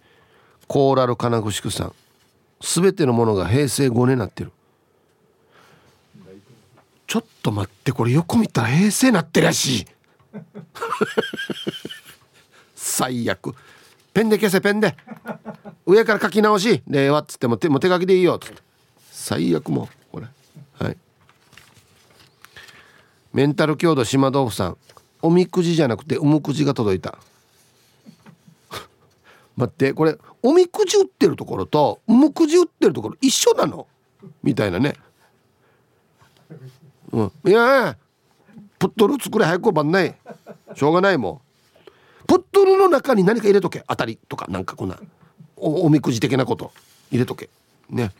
[0.62, 1.94] ー、コーラル金具宿さん。
[2.62, 4.52] 全てのものが平成5年になってる。
[7.10, 9.88] ちょっと待ってこれ横見たら平成なってるやし
[12.76, 13.56] 最悪。
[14.14, 14.96] ペンで消せペンで。
[15.88, 16.84] 上から書き直し。
[16.88, 18.36] 令和っつっても手も手書きでいいよ。
[18.36, 18.62] っつって。
[19.12, 20.28] 最悪もこれ。
[20.74, 20.98] はい。
[23.34, 24.78] メンタル強度島豆腐さん。
[25.24, 27.18] おみくじじゃなくておむくじが届いた。
[29.58, 33.88] 待ってこれおみくじ売ってるところとおむくじ売ってるところ一緒なの？
[34.44, 34.94] みたいなね。
[37.12, 37.32] うん。
[37.46, 37.98] いや
[38.78, 40.16] プットル作れ早くばんない。
[40.76, 41.42] しょうがないも
[42.26, 42.26] ん。
[42.28, 43.84] プットルの中に何か入れとけ。
[43.88, 45.00] 当たりとかなんかこんな。
[45.56, 46.72] おおみくじ的なこと。
[47.12, 47.50] 入れとけ。
[47.90, 48.12] ね。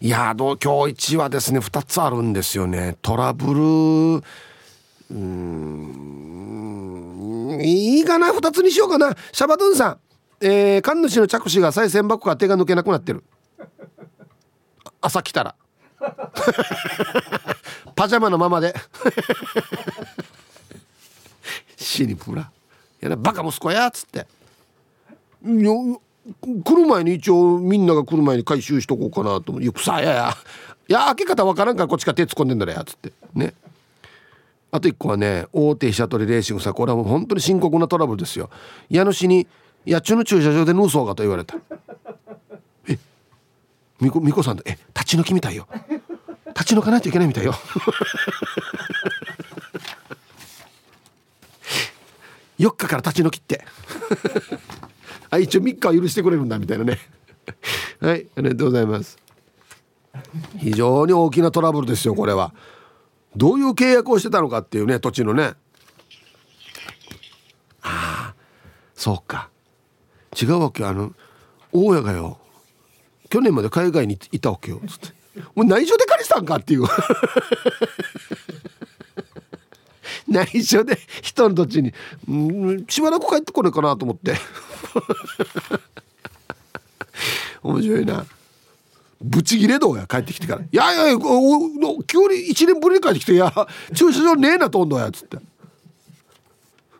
[0.00, 2.96] いやどう今日一はですね2つあるんですよね。
[3.02, 3.60] トラブル
[5.10, 5.60] うん
[7.62, 9.14] いいかな？2つにしようかな。
[9.32, 9.98] シャバドゥンさん。
[10.40, 13.22] えー、神主の着手が賽銭箱から手が抜けなくなってる。
[15.02, 15.54] 朝来たら。
[17.94, 18.74] パジャマのままで。
[21.76, 22.50] シニプラ
[23.00, 24.26] 「やなバカ息子や」っつって
[25.44, 25.70] 「いや
[26.64, 30.36] 来る前に一応みんなが来る前に回収しとこうかなと思って「いや草やや。
[30.88, 33.12] いや開け方わからんからこっちから手突っ込んでんだらや」っつって。
[33.34, 33.54] ね。
[34.72, 38.50] あと一個はね大手飛車取りレーシングさこれはもう本当に深刻なトラブルですよ。
[38.88, 39.46] 家主に
[39.86, 41.56] 「野中の駐車場で盗そうか」と言われた。
[44.00, 45.68] みこみこさんと「え立ち退きみたいよ。
[46.48, 47.54] 立ち退かないといけないみたいよ。
[52.58, 53.64] 4日から立ち退きって。
[55.30, 56.98] あ一応3日は許してくれるんだみたいなね。
[58.00, 59.18] はいありがとうございます。
[60.58, 62.52] 非常に大きなトラブルですよこれは。
[63.36, 65.54] どういう契約をしてたのかっていうね土地のね。
[67.82, 68.34] ああ
[68.94, 69.50] そうか。
[70.40, 71.12] 違うわけあの
[71.72, 72.38] 大家がよ
[73.30, 74.80] 去年まで海外にいたわけよ。
[74.86, 75.08] つって。
[75.54, 76.82] もう内緒で借りたんかっていう。
[80.28, 81.94] 内緒で人の土地に、
[82.88, 84.34] しばらく帰ってこないかなと思って。
[87.62, 88.26] 面白いな。
[89.22, 91.34] ブチギレどうや帰ってきてから「いやいやいや急に
[92.54, 93.52] 1年ぶりに帰ってきていや
[93.94, 95.36] 駐車場ねえなとんどや」っつって。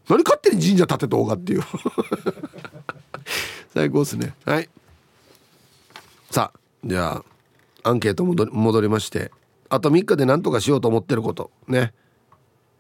[0.07, 1.63] 何勝手に神社建てとうがっていう。
[3.73, 4.35] 最高っすね。
[4.45, 4.69] はい。
[6.31, 7.25] さあじゃ
[7.83, 9.33] あアンケート戻りまして
[9.69, 11.51] あと3日で何とかしようと思ってること。
[11.67, 11.93] ね。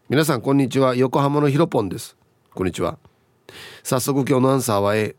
[0.08, 0.94] 皆さんこんにちは。
[0.94, 2.16] 横浜のひろぽんです。
[2.54, 2.98] こんにちは。
[3.82, 5.16] 早速今日のアンサーは A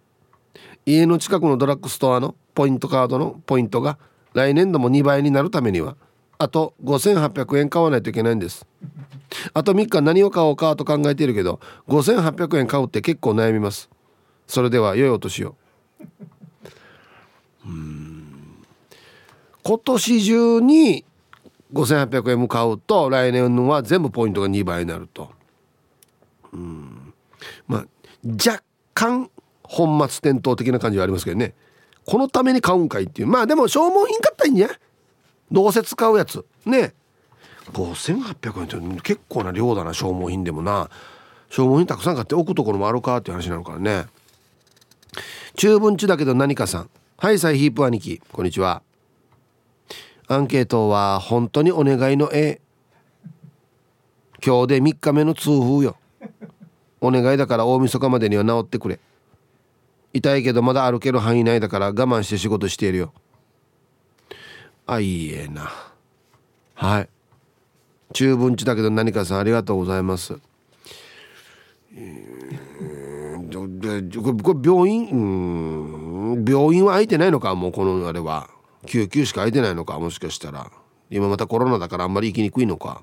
[0.86, 3.98] 家の近くのドラッグストアのポイントカードのポイントが
[4.34, 5.98] 来年度も2倍になるためには
[6.38, 8.66] あと5800円買わないといけないんです。
[9.54, 11.60] あと3日何を買おうかと考えているけど
[11.90, 13.90] 5800円買うって結構悩みます。
[14.48, 15.56] それでは良いお年を。
[17.66, 18.01] うん。
[19.64, 21.06] 今年中に
[21.74, 25.32] 5800円も買うと来年は全部ポイントが2倍になると。
[26.54, 27.14] うん。
[27.68, 27.86] まあ
[28.26, 29.30] 若干
[29.64, 31.54] 本末転倒的な感じはありますけどね。
[32.06, 33.28] このために買うんかいっていう。
[33.28, 34.70] まあでも消耗品買ったらいいんじゃ
[35.52, 36.46] どうせ使うやつ。
[36.66, 36.94] ね。
[37.72, 40.90] 5800円って結構な量だな消耗品でもな。
[41.50, 44.06] 消耗品たくさん買って置くところもあるかっていう話なのからね。
[45.56, 46.90] 中文地だけど何かさん。
[47.18, 48.22] はいサイヒープ兄貴。
[48.32, 48.82] こんにちは。
[50.32, 52.62] アンケートは本当にお願いの絵。
[54.42, 55.98] 今日で3日目の痛風よ。
[57.02, 59.02] お願いだから大晦日までには治ってくれ。
[60.14, 63.12] 痛いけどまだ歩ける範囲内だから我慢して仕事しているよ。
[64.88, 65.70] あいいえな。
[66.76, 67.10] はい。
[68.14, 70.36] 中文地だけど何かさんありがとうございます。
[70.36, 70.40] こ
[71.92, 72.00] れ
[74.64, 75.10] 病院？
[75.10, 76.46] うん。
[76.48, 77.54] 病院は空いてないのか？
[77.54, 78.50] もうこのあれは。
[78.86, 80.72] 救急しか空いてないのかもしかしたら。
[81.10, 83.02] 今またコロナだからあんまり行きにくいのか。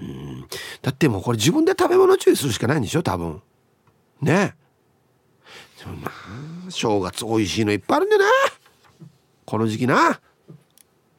[0.00, 0.46] うん。
[0.82, 3.40] だってもうこれ自分で食べ物注意するしかないんでしょ多分。
[4.20, 4.54] ね。
[5.84, 8.24] え正月美味しいのいっぱいあるんだな。
[9.44, 10.20] この時期な。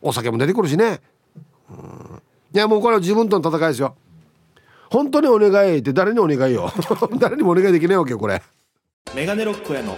[0.02, 1.00] お酒も出てくるしね。
[1.70, 2.22] うん。
[2.54, 3.96] いやもうこれは自分との戦いですよ。
[4.90, 6.72] 本当にお願いって誰にお願いよ。
[7.20, 8.42] 誰にもお願いできないわけよこれ。
[9.16, 9.98] メガネロックへの